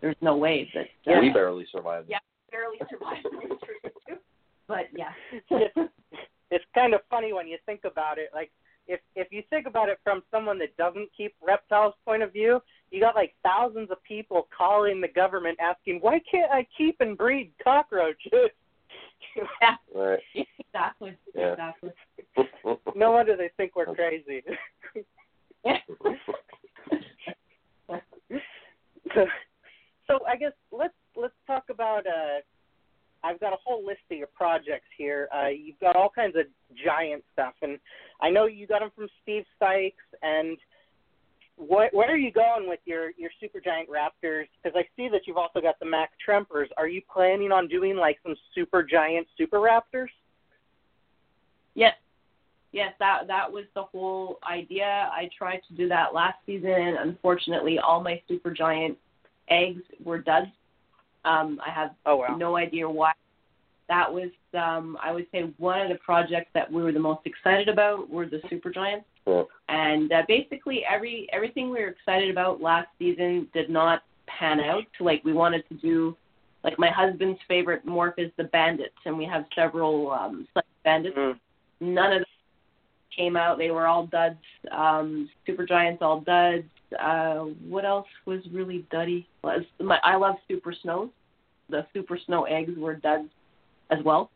There's 0.00 0.16
no 0.20 0.36
way 0.36 0.70
that 0.74 0.86
Yeah. 1.04 1.20
We 1.20 1.30
barely 1.30 1.66
survived. 1.72 2.08
Yeah. 2.08 2.18
barely 2.50 2.78
survive 2.90 3.22
the 3.24 3.36
winters. 3.36 4.20
But 4.68 4.86
yeah. 4.96 5.10
it's, 5.50 5.90
it's 6.50 6.64
kind 6.74 6.94
of 6.94 7.00
funny 7.10 7.32
when 7.32 7.48
you 7.48 7.58
think 7.66 7.80
about 7.84 8.18
it. 8.18 8.30
Like 8.32 8.52
if 8.86 9.00
if 9.16 9.28
you 9.30 9.42
think 9.50 9.66
about 9.66 9.88
it 9.88 9.98
from 10.04 10.22
someone 10.30 10.58
that 10.58 10.76
doesn't 10.76 11.08
keep 11.16 11.34
reptiles' 11.44 11.94
point 12.04 12.22
of 12.22 12.32
view, 12.32 12.60
you 12.92 13.00
got 13.00 13.14
like 13.14 13.34
thousands 13.42 13.90
of 13.90 14.02
people 14.04 14.46
calling 14.56 15.00
the 15.00 15.08
government 15.08 15.58
asking, 15.60 15.98
"Why 16.00 16.20
can't 16.30 16.52
I 16.52 16.66
keep 16.76 17.00
and 17.00 17.16
breed 17.16 17.52
cockroaches?" 17.62 18.50
yeah, 19.60 19.76
Right. 19.94 20.20
exactly. 20.34 21.16
Yeah. 21.34 21.52
Exactly. 21.52 21.90
no 22.94 23.12
wonder 23.12 23.36
they 23.36 23.50
think 23.56 23.74
we're 23.74 23.94
crazy. 23.94 24.42
So, 29.14 29.26
so 30.06 30.18
I 30.28 30.36
guess 30.36 30.52
let's 30.70 30.94
let's 31.16 31.34
talk 31.46 31.64
about. 31.70 32.06
Uh, 32.06 32.40
I've 33.24 33.38
got 33.38 33.52
a 33.52 33.56
whole 33.64 33.86
list 33.86 34.00
of 34.10 34.18
your 34.18 34.26
projects 34.26 34.88
here. 34.98 35.28
Uh, 35.32 35.46
you've 35.46 35.78
got 35.78 35.94
all 35.94 36.10
kinds 36.10 36.34
of 36.36 36.46
giant 36.84 37.22
stuff, 37.32 37.54
and 37.62 37.78
I 38.20 38.30
know 38.30 38.46
you 38.46 38.66
got 38.66 38.80
them 38.80 38.90
from 38.96 39.08
Steve 39.22 39.44
Sykes. 39.60 40.02
And 40.22 40.58
what, 41.66 41.94
where 41.94 42.10
are 42.12 42.16
you 42.16 42.32
going 42.32 42.68
with 42.68 42.80
your 42.84 43.10
your 43.16 43.30
super 43.40 43.60
giant 43.60 43.88
raptors? 43.88 44.46
Because 44.62 44.76
I 44.76 44.86
see 44.96 45.08
that 45.10 45.22
you've 45.26 45.36
also 45.36 45.60
got 45.60 45.78
the 45.78 45.86
Mack 45.86 46.10
Trempers. 46.24 46.68
Are 46.76 46.88
you 46.88 47.02
planning 47.12 47.52
on 47.52 47.68
doing 47.68 47.96
like 47.96 48.18
some 48.22 48.34
super 48.54 48.82
giant 48.82 49.26
super 49.38 49.58
raptors? 49.58 50.08
Yes. 51.74 51.94
yes, 52.72 52.92
that 52.98 53.26
that 53.28 53.50
was 53.50 53.64
the 53.74 53.82
whole 53.82 54.38
idea. 54.48 55.10
I 55.12 55.30
tried 55.36 55.60
to 55.68 55.74
do 55.74 55.88
that 55.88 56.12
last 56.14 56.38
season. 56.44 56.96
Unfortunately, 57.00 57.78
all 57.78 58.02
my 58.02 58.20
super 58.28 58.50
giant 58.50 58.98
eggs 59.48 59.82
were 60.04 60.18
duds. 60.18 60.48
Um, 61.24 61.60
I 61.64 61.70
have 61.70 61.90
Oh 62.04 62.16
wow. 62.16 62.36
no 62.36 62.56
idea 62.56 62.88
why. 62.88 63.12
That 63.92 64.10
was, 64.10 64.30
um, 64.54 64.96
I 65.02 65.12
would 65.12 65.26
say, 65.32 65.52
one 65.58 65.78
of 65.82 65.90
the 65.90 65.96
projects 65.96 66.48
that 66.54 66.72
we 66.72 66.82
were 66.82 66.92
the 66.92 66.98
most 66.98 67.26
excited 67.26 67.68
about 67.68 68.08
were 68.08 68.24
the 68.24 68.40
super 68.48 68.70
giants. 68.70 69.04
Yeah. 69.26 69.42
And 69.68 70.10
uh, 70.10 70.22
basically, 70.26 70.82
every 70.90 71.28
everything 71.30 71.66
we 71.66 71.78
were 71.78 71.88
excited 71.88 72.30
about 72.30 72.62
last 72.62 72.88
season 72.98 73.48
did 73.52 73.68
not 73.68 74.02
pan 74.26 74.60
out. 74.60 74.86
Like 74.98 75.22
we 75.26 75.34
wanted 75.34 75.68
to 75.68 75.74
do, 75.74 76.16
like 76.64 76.78
my 76.78 76.88
husband's 76.88 77.38
favorite 77.46 77.84
morph 77.84 78.14
is 78.16 78.32
the 78.38 78.44
bandits, 78.44 78.96
and 79.04 79.18
we 79.18 79.26
have 79.26 79.44
several 79.54 80.10
um, 80.12 80.48
bandits. 80.84 81.18
Mm. 81.18 81.38
None 81.80 82.12
of 82.14 82.18
them 82.20 82.26
came 83.14 83.36
out. 83.36 83.58
They 83.58 83.72
were 83.72 83.86
all 83.86 84.06
duds. 84.06 84.40
Um, 84.74 85.28
super 85.44 85.66
giants, 85.66 86.00
all 86.00 86.22
duds. 86.22 86.64
Uh, 86.98 87.40
what 87.68 87.84
else 87.84 88.08
was 88.24 88.40
really 88.52 88.86
duddy? 88.90 89.28
Was 89.44 89.64
my 89.80 89.98
I 90.02 90.16
love 90.16 90.36
super 90.48 90.74
snows. 90.82 91.10
The 91.68 91.86
super 91.92 92.18
snow 92.24 92.44
eggs 92.44 92.72
were 92.78 92.94
duds 92.94 93.28
as 93.92 94.04
well. 94.04 94.30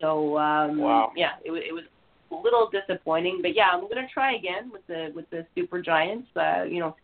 So 0.00 0.36
um, 0.38 0.78
Wow. 0.78 1.12
yeah, 1.16 1.32
it, 1.44 1.52
it 1.52 1.72
was 1.72 1.84
a 2.30 2.34
little 2.34 2.68
disappointing, 2.70 3.40
but 3.42 3.54
yeah, 3.54 3.68
I'm 3.72 3.82
gonna 3.88 4.08
try 4.12 4.34
again 4.34 4.70
with 4.72 4.86
the 4.86 5.12
with 5.14 5.28
the 5.30 5.46
super 5.54 5.80
giants. 5.80 6.28
Uh, 6.36 6.64
you 6.64 6.80
know, 6.80 6.96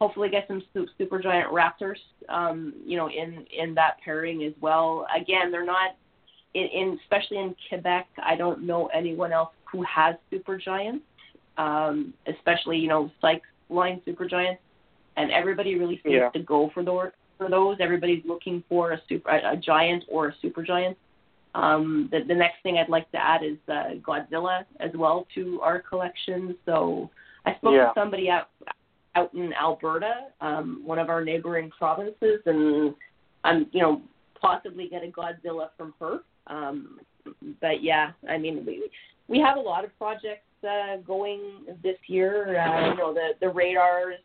hopefully 0.00 0.28
get 0.28 0.46
some 0.48 0.62
super 0.98 1.20
giant 1.20 1.50
raptors. 1.52 1.98
Um, 2.28 2.72
you 2.84 2.96
know, 2.96 3.08
in 3.08 3.44
in 3.56 3.74
that 3.74 3.96
pairing 4.04 4.44
as 4.44 4.52
well. 4.60 5.06
Again, 5.14 5.50
they're 5.52 5.64
not 5.66 5.90
in, 6.54 6.64
in 6.64 6.98
especially 7.02 7.38
in 7.38 7.54
Quebec. 7.68 8.06
I 8.24 8.36
don't 8.36 8.62
know 8.62 8.86
anyone 8.94 9.32
else 9.32 9.50
who 9.70 9.82
has 9.84 10.16
super 10.30 10.58
giants. 10.58 11.04
Um, 11.58 12.14
especially 12.26 12.78
you 12.78 12.88
know 12.88 13.10
Sykes 13.20 13.46
line 13.68 14.00
super 14.06 14.26
giants, 14.26 14.62
and 15.18 15.30
everybody 15.30 15.74
really 15.78 16.00
seems 16.02 16.14
Yeah. 16.14 16.30
to 16.30 16.38
go 16.38 16.70
for 16.72 16.82
those. 16.82 17.08
For 17.36 17.50
those, 17.50 17.76
everybody's 17.80 18.22
looking 18.24 18.62
for 18.68 18.92
a 18.92 19.00
super 19.08 19.28
a, 19.28 19.52
a 19.52 19.56
giant 19.56 20.04
or 20.08 20.28
a 20.28 20.34
super 20.40 20.62
giant. 20.62 20.96
Um, 21.54 22.08
the, 22.10 22.20
the 22.26 22.34
next 22.34 22.62
thing 22.62 22.78
I'd 22.78 22.88
like 22.88 23.10
to 23.12 23.18
add 23.18 23.42
is 23.44 23.58
uh, 23.68 23.94
Godzilla 24.06 24.64
as 24.80 24.90
well 24.94 25.26
to 25.34 25.60
our 25.60 25.80
collection. 25.80 26.56
So 26.64 27.10
I 27.44 27.54
spoke 27.56 27.74
Yeah. 27.74 27.86
to 27.86 27.92
somebody 27.94 28.30
out 28.30 28.48
out 29.14 29.34
in 29.34 29.52
Alberta, 29.52 30.28
um, 30.40 30.80
one 30.86 30.98
of 30.98 31.10
our 31.10 31.22
neighboring 31.22 31.70
provinces, 31.76 32.40
and 32.46 32.94
I'm 33.44 33.66
you 33.72 33.82
know 33.82 34.02
possibly 34.40 34.88
get 34.88 35.04
a 35.04 35.08
Godzilla 35.08 35.68
from 35.76 35.92
her. 36.00 36.20
Um, 36.46 36.98
but 37.60 37.82
yeah, 37.82 38.12
I 38.28 38.38
mean 38.38 38.64
we 38.64 38.88
we 39.28 39.38
have 39.40 39.58
a 39.58 39.60
lot 39.60 39.84
of 39.84 39.96
projects 39.98 40.46
uh, 40.66 40.96
going 41.06 41.40
this 41.82 41.98
year. 42.06 42.58
Uh, 42.58 42.90
you 42.90 42.96
know 42.96 43.12
the 43.12 43.32
the 43.40 43.50
radars, 43.50 44.16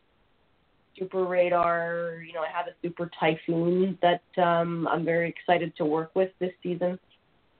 super 0.98 1.26
radar. 1.26 2.22
You 2.26 2.32
know 2.32 2.40
I 2.40 2.50
have 2.50 2.66
a 2.66 2.74
super 2.80 3.10
typhoon 3.20 3.98
that 4.00 4.42
um, 4.42 4.88
I'm 4.88 5.04
very 5.04 5.28
excited 5.28 5.76
to 5.76 5.84
work 5.84 6.12
with 6.14 6.30
this 6.40 6.52
season 6.62 6.98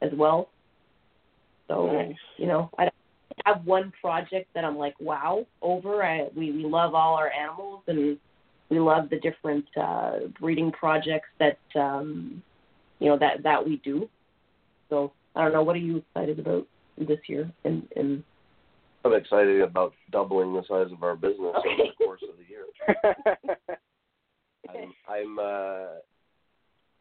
as 0.03 0.11
well. 0.15 0.49
So 1.69 1.87
Nice. 1.87 2.15
you 2.37 2.47
know 2.47 2.71
I 2.79 2.89
have 3.45 3.65
one 3.65 3.93
project 4.01 4.49
that 4.55 4.65
I'm 4.65 4.77
like 4.77 4.95
wow 5.01 5.47
over. 5.63 6.03
I, 6.03 6.29
we 6.37 6.53
we 6.53 6.65
love 6.65 6.95
all 6.95 7.15
our 7.15 7.31
animals 7.31 7.83
and 7.87 8.19
we 8.71 8.81
love 8.81 9.09
the 9.11 9.19
different 9.19 9.65
uh, 9.81 10.19
breeding 10.41 10.71
projects 10.73 11.29
that 11.39 11.59
um, 11.75 12.43
you 12.99 13.09
know 13.09 13.19
that 13.19 13.43
that 13.43 13.65
we 13.65 13.81
do. 13.85 14.09
So 14.91 15.13
I 15.35 15.43
don't 15.45 15.53
know. 15.53 15.63
What 15.63 15.77
are 15.77 15.81
you 15.81 15.99
excited 15.99 16.39
about 16.39 16.67
this 16.97 17.19
year? 17.29 17.51
And 17.65 17.87
and 17.97 18.23
I'm 19.05 19.15
excited 19.15 19.61
about 19.61 19.95
doubling 20.11 20.53
the 20.53 20.63
size 20.69 20.93
of 20.93 21.03
our 21.03 21.17
business 21.17 21.55
over 21.57 21.77
the 21.77 22.05
course 22.05 22.21
of 22.29 22.37
the 22.37 22.45
year. 22.49 22.65
I'm, 24.69 24.93
I'm 25.09 25.39
uh, 25.39 25.95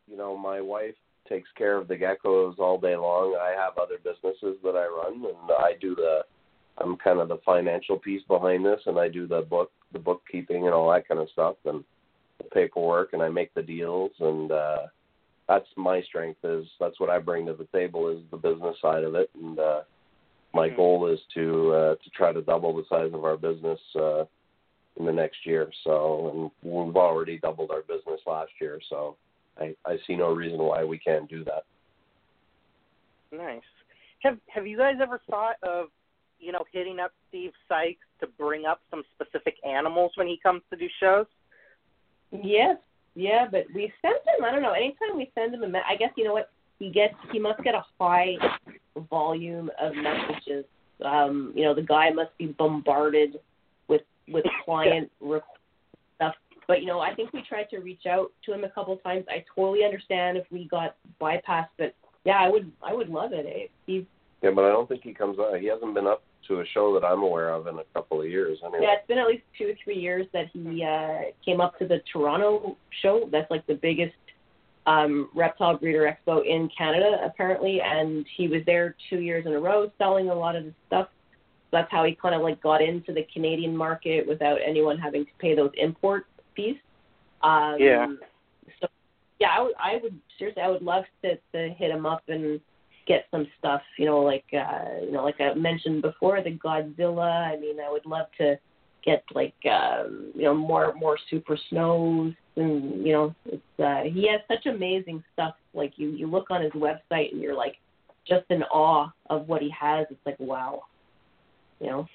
you 0.07 0.15
know, 0.15 0.37
my 0.37 0.61
wife 0.61 0.95
takes 1.27 1.49
care 1.57 1.77
of 1.77 1.87
the 1.87 1.95
geckos 1.95 2.59
all 2.59 2.79
day 2.79 2.95
long. 2.95 3.37
I 3.41 3.51
have 3.51 3.77
other 3.77 3.97
businesses 4.03 4.57
that 4.63 4.75
I 4.75 4.87
run, 4.87 5.25
and 5.25 5.51
I 5.51 5.73
do 5.79 5.95
the. 5.95 6.21
I'm 6.79 6.95
kind 6.97 7.19
of 7.19 7.27
the 7.27 7.39
financial 7.43 7.97
piece 7.97 8.21
behind 8.27 8.63
this, 8.63 8.81
and 8.85 8.99
I 8.99 9.07
do 9.07 9.27
the 9.27 9.41
book, 9.41 9.71
the 9.93 9.99
bookkeeping, 9.99 10.65
and 10.65 10.73
all 10.73 10.91
that 10.91 11.07
kind 11.07 11.19
of 11.19 11.29
stuff, 11.31 11.55
and 11.65 11.83
the 12.37 12.43
paperwork, 12.43 13.13
and 13.13 13.21
I 13.21 13.29
make 13.29 13.51
the 13.55 13.63
deals, 13.63 14.11
and 14.19 14.51
uh, 14.51 14.77
that's 15.47 15.67
my 15.75 16.01
strength. 16.03 16.39
Is 16.43 16.65
that's 16.79 16.99
what 16.99 17.09
I 17.09 17.19
bring 17.19 17.47
to 17.47 17.53
the 17.53 17.67
table 17.73 18.09
is 18.09 18.19
the 18.29 18.37
business 18.37 18.75
side 18.81 19.03
of 19.03 19.15
it, 19.15 19.29
and 19.41 19.57
uh, 19.57 19.81
my 20.53 20.69
Mhm. 20.69 20.75
goal 20.75 21.07
is 21.07 21.19
to 21.33 21.73
uh, 21.73 21.95
to 21.95 22.09
try 22.11 22.31
to 22.31 22.41
double 22.41 22.75
the 22.75 22.85
size 22.85 23.13
of 23.13 23.25
our 23.25 23.37
business 23.37 23.79
uh, 23.95 24.25
in 24.97 25.05
the 25.05 25.13
next 25.13 25.45
year. 25.45 25.71
So, 25.83 26.51
and 26.63 26.71
we've 26.71 26.95
already 26.95 27.39
doubled 27.39 27.71
our 27.71 27.81
business 27.81 28.21
last 28.25 28.51
year, 28.61 28.79
so 28.89 29.17
I, 29.59 29.75
I 29.85 29.97
see 30.05 30.15
no 30.15 30.31
reason 30.31 30.59
why 30.59 30.83
we 30.83 30.97
can't 30.99 31.29
do 31.29 31.43
that. 31.45 31.63
nice. 33.31 33.61
Have 34.23 34.37
Have 34.49 34.67
you 34.67 34.77
guys 34.77 34.95
ever 35.01 35.21
thought 35.29 35.55
of, 35.63 35.87
you 36.39 36.51
know, 36.51 36.63
hitting 36.71 36.99
up 36.99 37.11
Steve 37.29 37.51
Sykes 37.67 38.05
to 38.21 38.27
bring 38.27 38.65
up 38.65 38.81
some 38.89 39.03
specific 39.15 39.55
animals 39.67 40.11
when 40.15 40.27
he 40.27 40.39
comes 40.41 40.61
to 40.71 40.77
do 40.77 40.87
shows? 40.99 41.25
Yes, 42.31 42.77
yeah, 43.15 43.47
but 43.49 43.65
we 43.73 43.91
sent 44.01 44.15
him. 44.15 44.45
I 44.45 44.51
don't 44.51 44.61
know. 44.61 44.73
Anytime 44.73 45.17
we 45.17 45.31
send 45.35 45.53
him 45.53 45.63
a, 45.63 45.67
me- 45.67 45.79
I 45.87 45.95
guess 45.95 46.11
you 46.17 46.23
know 46.23 46.33
what 46.33 46.51
he 46.79 46.91
gets. 46.91 47.15
He 47.31 47.39
must 47.39 47.63
get 47.63 47.75
a 47.75 47.83
high 47.99 48.35
volume 49.09 49.71
of 49.81 49.93
messages. 49.95 50.65
Um, 51.03 51.53
you 51.55 51.63
know, 51.63 51.73
the 51.73 51.81
guy 51.81 52.09
must 52.11 52.37
be 52.37 52.47
bombarded 52.47 53.37
with 53.87 54.01
with 54.27 54.45
client 54.65 55.11
requests 55.19 55.43
stuff. 55.43 55.56
But 56.67 56.81
you 56.81 56.87
know, 56.87 56.99
I 56.99 57.15
think 57.15 57.33
we 57.33 57.41
tried 57.47 57.69
to 57.71 57.79
reach 57.79 58.05
out 58.05 58.31
to 58.45 58.53
him 58.53 58.63
a 58.63 58.69
couple 58.69 58.93
of 58.93 59.03
times. 59.03 59.25
I 59.29 59.43
totally 59.55 59.85
understand 59.85 60.37
if 60.37 60.45
we 60.51 60.67
got 60.67 60.95
bypassed, 61.19 61.69
but 61.77 61.95
yeah, 62.25 62.39
I 62.39 62.49
would 62.49 62.71
I 62.83 62.93
would 62.93 63.09
love 63.09 63.31
it. 63.33 63.45
Eh? 63.45 63.67
Steve 63.83 64.05
Yeah, 64.43 64.51
but 64.53 64.65
I 64.65 64.69
don't 64.69 64.87
think 64.87 65.03
he 65.03 65.13
comes 65.13 65.39
out. 65.39 65.59
He 65.59 65.67
hasn't 65.67 65.93
been 65.93 66.07
up 66.07 66.23
to 66.49 66.59
a 66.59 66.65
show 66.73 66.93
that 66.93 67.05
I'm 67.05 67.23
aware 67.23 67.49
of 67.49 67.67
in 67.67 67.75
a 67.79 67.83
couple 67.93 68.21
of 68.21 68.27
years. 68.27 68.59
Anyway. 68.63 68.79
Yeah, 68.81 68.95
it's 68.97 69.07
been 69.07 69.17
at 69.17 69.27
least 69.27 69.43
two 69.57 69.69
or 69.69 69.73
three 69.83 69.97
years 69.97 70.27
that 70.33 70.47
he 70.53 70.83
uh, 70.83 71.31
came 71.43 71.61
up 71.61 71.77
to 71.79 71.87
the 71.87 72.01
Toronto 72.11 72.77
show. 73.01 73.29
That's 73.31 73.49
like 73.49 73.65
the 73.67 73.75
biggest 73.75 74.15
um, 74.85 75.29
reptile 75.35 75.77
breeder 75.77 76.13
expo 76.13 76.45
in 76.45 76.69
Canada, 76.77 77.17
apparently, 77.23 77.81
and 77.81 78.25
he 78.35 78.47
was 78.47 78.61
there 78.65 78.95
two 79.09 79.19
years 79.19 79.45
in 79.45 79.53
a 79.53 79.59
row 79.59 79.91
selling 79.97 80.29
a 80.29 80.35
lot 80.35 80.55
of 80.55 80.65
the 80.65 80.73
stuff. 80.87 81.07
That's 81.71 81.91
how 81.91 82.05
he 82.05 82.15
kind 82.15 82.33
of 82.33 82.41
like 82.41 82.61
got 82.61 82.81
into 82.81 83.13
the 83.13 83.25
Canadian 83.33 83.75
market 83.75 84.25
without 84.25 84.59
anyone 84.65 84.97
having 84.97 85.25
to 85.25 85.31
pay 85.39 85.53
those 85.53 85.71
import 85.77 86.25
fees. 86.57 86.75
Um, 87.41 87.77
Yeah. 87.79 88.07
So 88.81 88.87
yeah, 89.39 89.49
I 89.57 89.61
would, 89.61 89.73
I 89.79 89.99
would 90.03 90.19
seriously, 90.37 90.63
I 90.63 90.67
would 90.69 90.81
love 90.81 91.05
to 91.23 91.35
to 91.53 91.69
hit 91.77 91.91
him 91.91 92.05
up 92.05 92.23
and 92.27 92.59
get 93.07 93.27
some 93.31 93.47
stuff. 93.59 93.81
You 93.97 94.07
know, 94.07 94.19
like 94.19 94.43
uh, 94.53 95.05
you 95.05 95.11
know, 95.11 95.23
like 95.23 95.39
I 95.39 95.53
mentioned 95.53 96.01
before, 96.01 96.41
the 96.41 96.51
Godzilla. 96.51 97.47
I 97.53 97.55
mean, 97.57 97.79
I 97.79 97.89
would 97.89 98.05
love 98.05 98.27
to 98.39 98.57
get 99.05 99.23
like 99.33 99.55
um, 99.71 100.31
you 100.35 100.43
know 100.43 100.53
more 100.55 100.93
more 100.95 101.17
super 101.29 101.57
snows 101.69 102.33
and 102.57 103.05
you 103.05 103.13
know 103.13 103.35
it's 103.45 103.79
uh, 103.79 104.01
he 104.11 104.27
has 104.27 104.41
such 104.49 104.65
amazing 104.65 105.23
stuff. 105.33 105.55
Like 105.73 105.93
you 105.97 106.09
you 106.09 106.27
look 106.27 106.51
on 106.51 106.61
his 106.61 106.73
website 106.73 107.31
and 107.31 107.41
you're 107.41 107.55
like 107.55 107.75
just 108.27 108.45
in 108.49 108.63
awe 108.63 109.09
of 109.29 109.47
what 109.47 109.61
he 109.61 109.69
has. 109.69 110.07
It's 110.09 110.25
like 110.25 110.39
wow, 110.39 110.81
you 111.79 111.87
know, 111.87 112.07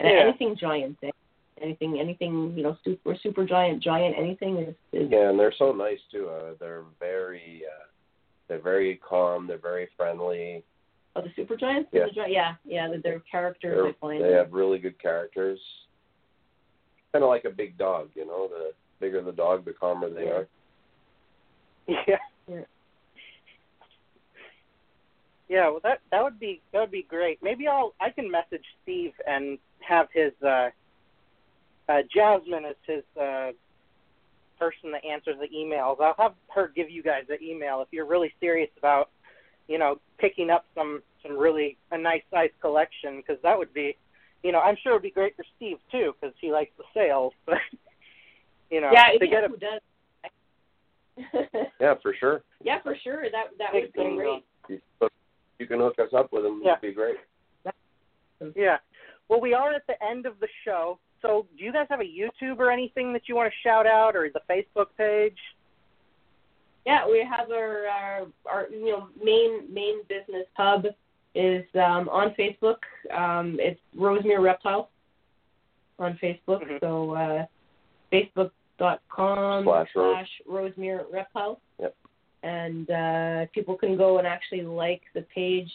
and 0.00 0.10
Yeah. 0.10 0.20
anything 0.20 0.56
giant 0.56 1.00
thing. 1.00 1.12
Anything, 1.60 2.00
anything, 2.00 2.54
you 2.56 2.62
know, 2.62 2.76
super, 2.82 3.16
super 3.22 3.44
giant, 3.44 3.82
giant, 3.82 4.16
anything 4.18 4.56
is, 4.58 4.74
is 4.92 5.08
Yeah, 5.10 5.28
and 5.30 5.38
they're 5.38 5.54
so 5.58 5.72
nice 5.72 5.98
too. 6.10 6.28
Uh, 6.28 6.54
they're 6.58 6.84
very, 6.98 7.62
uh, 7.68 7.84
they're 8.48 8.60
very 8.60 8.96
calm. 9.06 9.46
They're 9.46 9.58
very 9.58 9.88
friendly. 9.96 10.64
Oh, 11.14 11.20
the 11.20 11.28
super 11.36 11.56
giants? 11.56 11.90
Yeah. 11.92 12.06
The 12.06 12.10
gi- 12.12 12.32
yeah, 12.32 12.54
yeah. 12.64 12.88
the- 12.88 12.98
Their 12.98 13.20
characters, 13.20 13.94
They're, 14.02 14.10
I 14.10 14.18
they 14.18 14.32
have 14.32 14.52
really 14.52 14.78
good 14.78 15.00
characters. 15.00 15.60
Kind 17.12 17.22
of 17.22 17.28
like 17.28 17.44
a 17.44 17.50
big 17.50 17.76
dog, 17.76 18.08
you 18.14 18.26
know. 18.26 18.48
The 18.48 18.72
bigger 18.98 19.22
the 19.22 19.32
dog, 19.32 19.64
the 19.66 19.72
calmer 19.72 20.08
they 20.10 20.28
are. 20.28 20.48
Yeah. 21.88 22.16
Yeah. 22.48 22.60
Yeah, 25.48 25.68
well 25.68 25.80
that 25.82 25.98
that 26.10 26.22
would 26.22 26.40
be 26.40 26.62
that 26.72 26.80
would 26.80 26.90
be 26.90 27.02
great. 27.02 27.38
Maybe 27.42 27.66
I'll 27.68 27.92
I 28.00 28.08
can 28.08 28.30
message 28.30 28.64
Steve 28.82 29.12
and 29.26 29.58
have 29.80 30.06
his 30.14 30.32
uh 30.42 30.70
uh 31.92 32.02
Jasmine 32.14 32.64
is 32.64 32.76
his 32.86 33.04
uh 33.20 33.50
person 34.58 34.92
that 34.92 35.04
answers 35.04 35.36
the 35.40 35.48
emails. 35.56 36.00
I'll 36.00 36.14
have 36.18 36.34
her 36.54 36.70
give 36.74 36.88
you 36.88 37.02
guys 37.02 37.24
the 37.28 37.42
email 37.42 37.82
if 37.82 37.88
you're 37.90 38.06
really 38.06 38.32
serious 38.38 38.70
about, 38.78 39.10
you 39.66 39.78
know, 39.78 40.00
picking 40.18 40.50
up 40.50 40.64
some 40.74 41.02
some 41.22 41.36
really 41.36 41.76
a 41.90 41.98
nice 41.98 42.22
size 42.30 42.50
collection 42.60 43.16
because 43.16 43.42
that 43.42 43.58
would 43.58 43.72
be, 43.74 43.96
you 44.42 44.52
know, 44.52 44.60
I'm 44.60 44.76
sure 44.82 44.92
it 44.92 44.96
would 44.96 45.02
be 45.02 45.10
great 45.10 45.36
for 45.36 45.44
Steve 45.56 45.78
too 45.90 46.14
because 46.20 46.34
he 46.40 46.52
likes 46.52 46.70
the 46.78 46.84
sales, 46.94 47.32
but 47.46 47.58
you 48.70 48.80
know, 48.80 48.90
yeah, 48.92 49.18
to 49.18 49.24
yeah, 49.24 49.30
get 49.30 49.44
a 49.44 49.48
who 49.48 49.56
does? 49.56 49.80
Yeah, 51.80 51.94
for 52.02 52.14
sure. 52.18 52.42
yeah, 52.64 52.80
for 52.82 52.96
sure. 53.02 53.24
That 53.30 53.48
that 53.58 53.72
would 53.72 53.92
be 53.92 54.16
great. 54.16 54.44
You, 54.68 54.80
you 55.58 55.66
can 55.66 55.80
hook 55.80 55.98
us 55.98 56.12
up 56.16 56.32
with 56.32 56.44
them. 56.44 56.62
Yeah. 56.64 56.72
It'd 56.72 56.82
be 56.82 56.92
great. 56.94 57.16
Yeah. 58.56 58.78
Well, 59.28 59.40
we 59.40 59.54
are 59.54 59.72
at 59.72 59.86
the 59.86 59.94
end 60.04 60.26
of 60.26 60.40
the 60.40 60.48
show. 60.64 60.98
So, 61.22 61.46
do 61.56 61.64
you 61.64 61.72
guys 61.72 61.86
have 61.88 62.00
a 62.00 62.04
YouTube 62.04 62.58
or 62.58 62.70
anything 62.70 63.12
that 63.12 63.22
you 63.28 63.36
want 63.36 63.50
to 63.52 63.68
shout 63.68 63.86
out, 63.86 64.16
or 64.16 64.28
the 64.28 64.40
Facebook 64.50 64.86
page? 64.98 65.38
Yeah, 66.84 67.08
we 67.08 67.24
have 67.24 67.50
our 67.50 67.86
our, 67.86 68.26
our 68.50 68.68
you 68.70 68.90
know 68.90 69.08
main 69.22 69.72
main 69.72 70.02
business 70.08 70.46
hub 70.56 70.84
is 71.34 71.64
um, 71.74 72.08
on 72.08 72.34
Facebook. 72.38 72.78
Um, 73.16 73.56
it's 73.60 73.80
Rosemere 73.96 74.40
Reptile 74.40 74.90
on 75.98 76.18
Facebook. 76.22 76.62
Mhm. 76.64 76.80
So 76.80 77.14
uh, 77.14 77.46
facebook.com 78.12 79.64
Slash 79.64 79.88
Rose. 79.94 80.14
slash 80.16 80.28
Rosemere 80.48 81.04
Reptile. 81.12 81.60
Yep. 81.80 81.94
And 82.42 82.90
uh, 82.90 83.46
people 83.54 83.76
can 83.76 83.96
go 83.96 84.18
and 84.18 84.26
actually 84.26 84.62
like 84.62 85.02
the 85.14 85.22
page. 85.34 85.70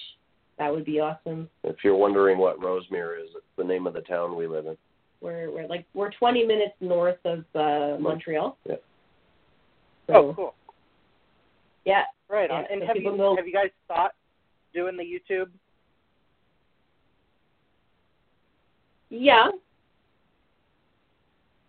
That 0.59 0.71
would 0.71 0.85
be 0.85 0.99
awesome. 0.99 1.49
If 1.63 1.77
you're 1.83 1.95
wondering 1.95 2.37
what 2.39 2.61
Rosemere 2.61 3.15
is, 3.23 3.29
it's 3.35 3.45
the 3.57 3.63
name 3.63 3.87
of 3.87 3.93
the 3.93 4.01
town 4.01 4.35
we 4.35 4.47
live 4.47 4.65
in. 4.65 4.75
We're 5.21 5.49
we're 5.51 5.67
like 5.67 5.85
we're 5.93 6.11
20 6.11 6.45
minutes 6.45 6.73
north 6.79 7.17
of 7.25 7.43
uh, 7.55 7.97
Montreal. 7.99 8.57
Yep. 8.65 8.83
So, 10.07 10.13
Oh, 10.15 10.33
cool. 10.33 10.55
Yeah, 11.85 12.03
Right 12.29 12.49
on. 12.51 12.63
Yeah, 12.63 12.67
and 12.73 12.81
so 12.81 12.87
have 12.87 12.95
you 12.97 13.15
know- 13.17 13.35
have 13.35 13.47
you 13.47 13.53
guys 13.53 13.69
thought 13.87 14.13
doing 14.73 14.97
the 14.97 15.03
YouTube? 15.03 15.49
yeah, 19.09 19.49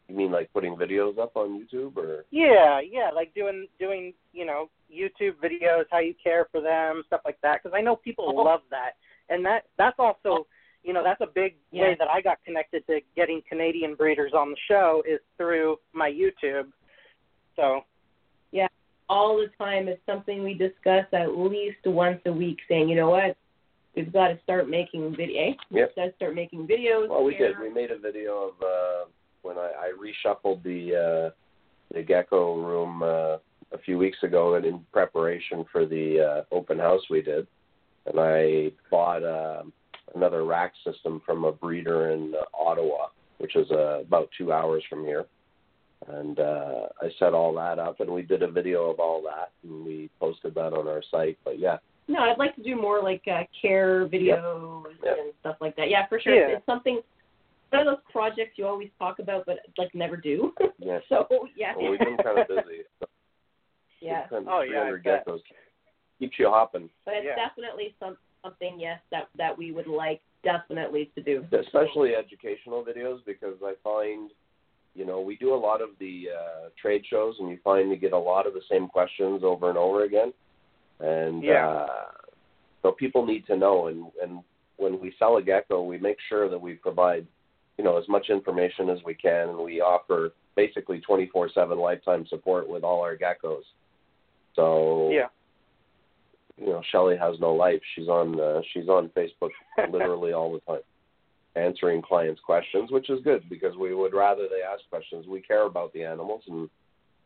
You 0.09 0.17
mean 0.17 0.33
like 0.33 0.53
putting 0.53 0.75
videos 0.77 1.19
up 1.19 1.37
on 1.37 1.51
YouTube 1.65 1.97
or? 1.97 2.25
Yeah, 2.31 2.81
yeah, 2.81 3.11
like 3.15 3.33
doing 3.35 3.69
doing 3.79 4.13
you 4.33 4.45
know 4.45 4.71
YouTube 4.93 5.35
videos, 5.43 5.85
how 5.91 5.99
you 6.01 6.15
care 6.23 6.49
for 6.51 6.61
them, 6.61 7.03
stuff 7.07 7.21
like 7.25 7.39
that. 7.43 7.63
Because 7.63 7.77
I 7.77 7.81
know 7.81 7.95
people 7.97 8.33
Oh. 8.37 8.43
love 8.43 8.63
that, 8.71 8.97
and 9.29 9.45
that 9.47 9.67
that's 9.77 9.99
also 9.99 10.47
you 10.88 10.94
know 10.94 11.05
that's 11.05 11.20
a 11.20 11.27
big 11.27 11.55
Yeah. 11.70 11.83
way 11.83 11.96
that 11.98 12.09
I 12.09 12.22
got 12.22 12.42
connected 12.46 12.87
to 12.87 13.01
getting 13.14 13.42
Canadian 13.46 13.94
breeders 13.94 14.33
on 14.33 14.51
the 14.51 14.57
show 14.66 15.03
is 15.07 15.20
through 15.37 15.79
my 15.92 16.11
YouTube. 16.11 16.72
So 17.57 17.83
yeah, 18.53 18.68
all 19.11 19.37
the 19.37 19.48
time. 19.62 19.87
It's 19.87 20.01
something 20.07 20.42
we 20.42 20.55
discuss 20.55 21.05
at 21.12 21.37
least 21.37 21.85
once 21.85 22.22
a 22.24 22.33
week, 22.33 22.59
saying, 22.68 22.88
you 22.88 22.96
know 22.96 23.11
what, 23.11 23.37
we've 23.94 24.11
got 24.11 24.29
to 24.29 24.38
start 24.42 24.70
making 24.70 25.14
video. 25.14 25.55
We've 25.70 25.94
got 25.94 26.07
to 26.07 26.14
start 26.16 26.35
making 26.35 26.66
videos. 26.66 27.11
Well, 27.11 27.22
we 27.22 27.35
here. 27.35 27.48
did. 27.48 27.61
We 27.61 27.68
made 27.68 27.90
a 27.90 27.98
video 27.98 28.48
of 28.48 28.55
uh, 28.62 29.11
when 29.42 29.59
I, 29.59 29.70
I 29.79 29.92
reshuffled 29.92 30.62
the 30.62 30.81
uh, 30.96 31.31
the 31.94 32.03
gecko 32.03 32.57
room 32.57 33.03
uh, 33.03 33.37
a 33.72 33.79
few 33.85 33.98
weeks 33.98 34.18
ago, 34.22 34.55
and 34.55 34.64
in 34.64 34.81
preparation 34.90 35.66
for 35.70 35.85
the 35.85 36.44
uh, 36.51 36.55
open 36.55 36.79
house 36.79 37.03
we 37.11 37.20
did, 37.20 37.46
and 38.07 38.18
I 38.18 38.70
bought 38.90 39.22
uh, 39.22 39.64
another 40.14 40.44
rack 40.44 40.73
system 40.85 41.21
from 41.25 41.44
a 41.44 41.53
breeder 41.53 42.11
in 42.11 42.35
uh, 42.35 42.44
Ottawa, 42.59 43.07
which 43.38 43.57
is 43.57 43.71
uh, 43.71 44.01
about 44.01 44.29
two 44.37 44.53
hours 44.53 44.83
from 44.88 45.05
here. 45.05 45.27
And 46.09 46.38
uh, 46.38 46.87
I 47.03 47.09
set 47.18 47.35
all 47.35 47.53
that 47.55 47.79
up, 47.79 48.01
and 48.01 48.09
we 48.11 48.23
did 48.23 48.42
a 48.42 48.51
video 48.51 48.88
of 48.88 49.01
all 49.01 49.21
that, 49.23 49.51
and 49.64 49.85
we 49.85 50.09
posted 50.21 50.55
that 50.55 50.73
on 50.73 50.87
our 50.87 51.03
site. 51.11 51.38
But 51.44 51.59
yeah, 51.59 51.79
No, 52.07 52.21
I'd 52.21 52.38
like 52.38 52.55
to 52.57 52.62
do 52.62 52.77
more 52.77 53.03
like 53.03 53.23
uh, 53.27 53.42
care 53.61 54.07
videos 54.07 54.85
Yep. 55.05 55.16
and 55.18 55.33
stuff 55.40 55.57
like 55.61 55.75
that. 55.77 55.90
Yeah, 55.90 56.07
for 56.07 56.21
sure. 56.21 56.35
Yeah. 56.35 56.57
It's 56.57 56.66
something. 56.66 57.01
One 57.71 57.87
of 57.87 57.87
those 57.87 58.05
projects 58.12 58.53
you 58.57 58.66
always 58.66 58.88
talk 58.99 59.18
about, 59.18 59.44
but 59.44 59.59
like 59.77 59.94
never 59.94 60.16
do. 60.16 60.55
yeah. 60.79 61.01
so 61.09 61.27
yeah. 61.57 61.75
Well, 61.77 61.90
we've 61.90 61.99
been 62.01 62.16
kind 62.16 62.38
of 62.38 62.49
busy. 62.49 62.83
So 63.01 63.07
yeah. 64.01 64.27
Oh, 64.33 64.61
yeah, 64.62 64.83
I 64.83 64.90
300 64.90 65.05
bet. 65.05 65.27
geckos 65.27 65.40
keeps 66.18 66.38
you 66.38 66.49
hopping. 66.49 66.88
But 67.05 67.14
it's 67.14 67.27
Yeah. 67.27 67.35
definitely 67.37 67.94
some 68.01 68.16
something 68.49 68.79
yes 68.81 68.99
that 69.11 69.29
that 69.37 69.57
we 69.57 69.73
would 69.73 69.87
like 69.87 70.21
definitely 70.45 71.11
to 71.15 71.23
do. 71.23 71.45
especially 71.53 72.15
educational 72.15 72.85
videos 72.85 73.19
because 73.27 73.57
I 73.63 73.75
find, 73.83 74.31
you 74.95 75.05
know, 75.05 75.21
we 75.21 75.37
do 75.37 75.53
a 75.53 75.57
lot 75.57 75.83
of 75.83 75.91
the 75.99 76.27
uh, 76.33 76.69
trade 76.81 77.03
shows 77.11 77.35
and 77.41 77.49
you 77.51 77.59
find 77.65 77.91
you 77.91 77.97
get 77.97 78.13
a 78.13 78.19
lot 78.19 78.47
of 78.47 78.55
the 78.55 78.63
same 78.71 78.87
questions 78.89 79.43
over 79.45 79.69
and 79.69 79.77
over 79.79 80.05
again, 80.05 80.33
and 81.01 81.43
Yeah. 81.43 81.69
uh, 81.69 82.13
so 82.83 82.93
people 82.93 83.27
need 83.27 83.47
to 83.47 83.57
know. 83.57 83.89
And 83.89 84.07
and 84.23 84.41
when 84.77 85.01
we 85.01 85.13
sell 85.19 85.37
a 85.39 85.43
gecko, 85.43 85.83
we 85.83 85.99
make 85.99 86.19
sure 86.29 86.49
that 86.49 86.61
we 86.61 86.75
provide, 86.75 87.27
you 87.77 87.85
know, 87.85 87.99
as 87.99 88.09
much 88.09 88.31
information 88.31 88.89
as 88.89 88.99
we 89.05 89.15
can, 89.15 89.49
and 89.51 89.59
we 89.59 89.81
offer 89.81 90.33
basically 90.55 91.01
24/7 91.01 91.77
lifetime 91.79 92.27
support 92.27 92.69
with 92.69 92.85
all 92.85 93.01
our 93.03 93.17
geckos. 93.17 93.65
So 94.55 95.11
yeah, 95.11 95.27
you 96.61 96.66
know, 96.68 96.83
Shelley 96.90 97.16
has 97.16 97.38
no 97.40 97.55
life. 97.55 97.81
She's 97.94 98.09
on 98.09 98.40
uh, 98.40 98.61
she's 98.73 98.88
on 98.88 99.11
Facebook 99.11 99.51
literally 99.90 100.33
all 100.33 100.53
the 100.53 100.61
time, 100.61 100.83
answering 101.57 102.03
clients' 102.03 102.40
questions, 102.40 102.90
which 102.90 103.11
is 103.11 103.23
good 103.23 103.49
because 103.49 103.77
we 103.77 103.94
would 103.94 104.12
rather 104.12 104.42
they 104.49 104.62
ask 104.62 104.83
questions. 104.90 105.27
We 105.27 105.40
care 105.40 105.66
about 105.66 105.92
the 105.92 106.05
animals, 106.05 106.42
and 106.49 106.68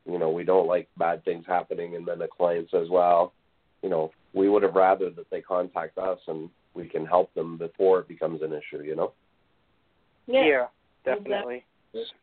you 0.04 0.18
know, 0.18 0.30
we 0.30 0.44
don't 0.44 0.66
like 0.66 0.88
bad 0.98 1.24
things 1.24 1.44
happening. 1.46 1.96
And 1.96 2.06
then 2.06 2.18
the 2.18 2.28
client 2.28 2.68
says, 2.70 2.88
"Well, 2.90 3.32
you 3.82 3.88
know, 3.88 4.10
we 4.34 4.48
would 4.48 4.62
have 4.62 4.74
rather 4.74 5.10
that 5.10 5.30
they 5.30 5.40
contact 5.40 5.98
us 5.98 6.18
and 6.28 6.50
we 6.74 6.88
can 6.88 7.06
help 7.06 7.32
them 7.34 7.56
before 7.56 8.00
it 8.00 8.08
becomes 8.08 8.42
an 8.42 8.52
issue." 8.52 8.82
You 8.82 8.96
know, 8.96 9.12
Yeah. 10.26 10.68
definitely. 11.04 11.64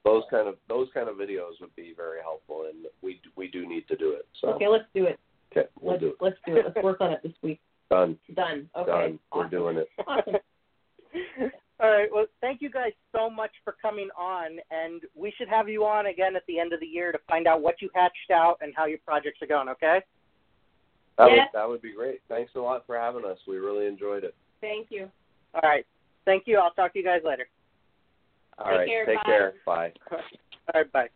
those 0.03 0.23
kind 0.31 0.47
of 0.47 0.57
those 0.67 0.89
kind 0.93 1.07
of 1.09 1.17
videos 1.17 1.59
would 1.61 1.75
be 1.75 1.93
very 1.93 2.21
helpful, 2.21 2.65
and 2.65 2.85
we 3.01 3.19
we 3.35 3.47
do 3.47 3.67
need 3.67 3.87
to 3.87 3.95
do 3.95 4.11
it. 4.11 4.27
So 4.41 4.49
Okay, 4.49 4.67
let's 4.67 4.89
do 4.93 5.05
it. 5.05 5.19
Okay, 5.51 5.67
we'll 5.79 5.93
let's 5.93 6.01
do 6.01 6.07
it. 6.09 6.15
let's 6.21 6.37
do 6.45 6.57
it. 6.57 6.65
Let's 6.67 6.83
work 6.83 7.01
on 7.01 7.11
it 7.13 7.19
this 7.23 7.33
week. 7.41 7.59
Done, 7.89 8.17
Done. 8.35 8.69
Okay. 8.77 8.91
done. 8.91 9.19
We're 9.33 9.47
doing 9.49 9.77
it. 9.77 9.89
Awesome. 10.07 10.35
All 11.81 11.89
right. 11.89 12.09
Well, 12.13 12.25
thank 12.41 12.61
you 12.61 12.69
guys 12.69 12.91
so 13.15 13.29
much 13.29 13.51
for 13.63 13.75
coming 13.81 14.09
on, 14.17 14.59
and 14.69 15.01
we 15.15 15.33
should 15.37 15.47
have 15.47 15.67
you 15.69 15.85
on 15.85 16.05
again 16.07 16.35
at 16.35 16.43
the 16.47 16.59
end 16.59 16.71
of 16.73 16.79
the 16.81 16.85
year 16.85 17.11
to 17.11 17.17
find 17.27 17.47
out 17.47 17.61
what 17.61 17.81
you 17.81 17.89
hatched 17.95 18.31
out 18.31 18.57
and 18.61 18.73
how 18.75 18.85
your 18.85 18.99
projects 19.05 19.41
are 19.41 19.47
going. 19.47 19.69
Okay. 19.69 20.01
That 21.17 21.31
Yeah. 21.31 21.35
would 21.35 21.45
that 21.53 21.67
would 21.69 21.81
be 21.81 21.93
great. 21.93 22.21
Thanks 22.27 22.53
a 22.55 22.59
lot 22.59 22.85
for 22.85 22.95
having 22.97 23.25
us. 23.25 23.39
We 23.47 23.57
really 23.57 23.87
enjoyed 23.87 24.23
it. 24.23 24.35
Thank 24.61 24.91
you. 24.91 25.09
All 25.55 25.61
right. 25.63 25.85
Thank 26.25 26.43
you. 26.47 26.59
I'll 26.59 26.71
talk 26.71 26.93
to 26.93 26.99
you 26.99 27.05
guys 27.05 27.21
later. 27.23 27.47
All 28.59 28.65
Take 28.65 28.77
right, 28.77 28.87
care, 28.87 29.05
take 29.05 29.15
bye. 29.15 29.23
care. 29.25 29.53
Bye. 29.65 29.93
All 30.11 30.19
right. 30.75 30.91
Bye. 30.91 31.09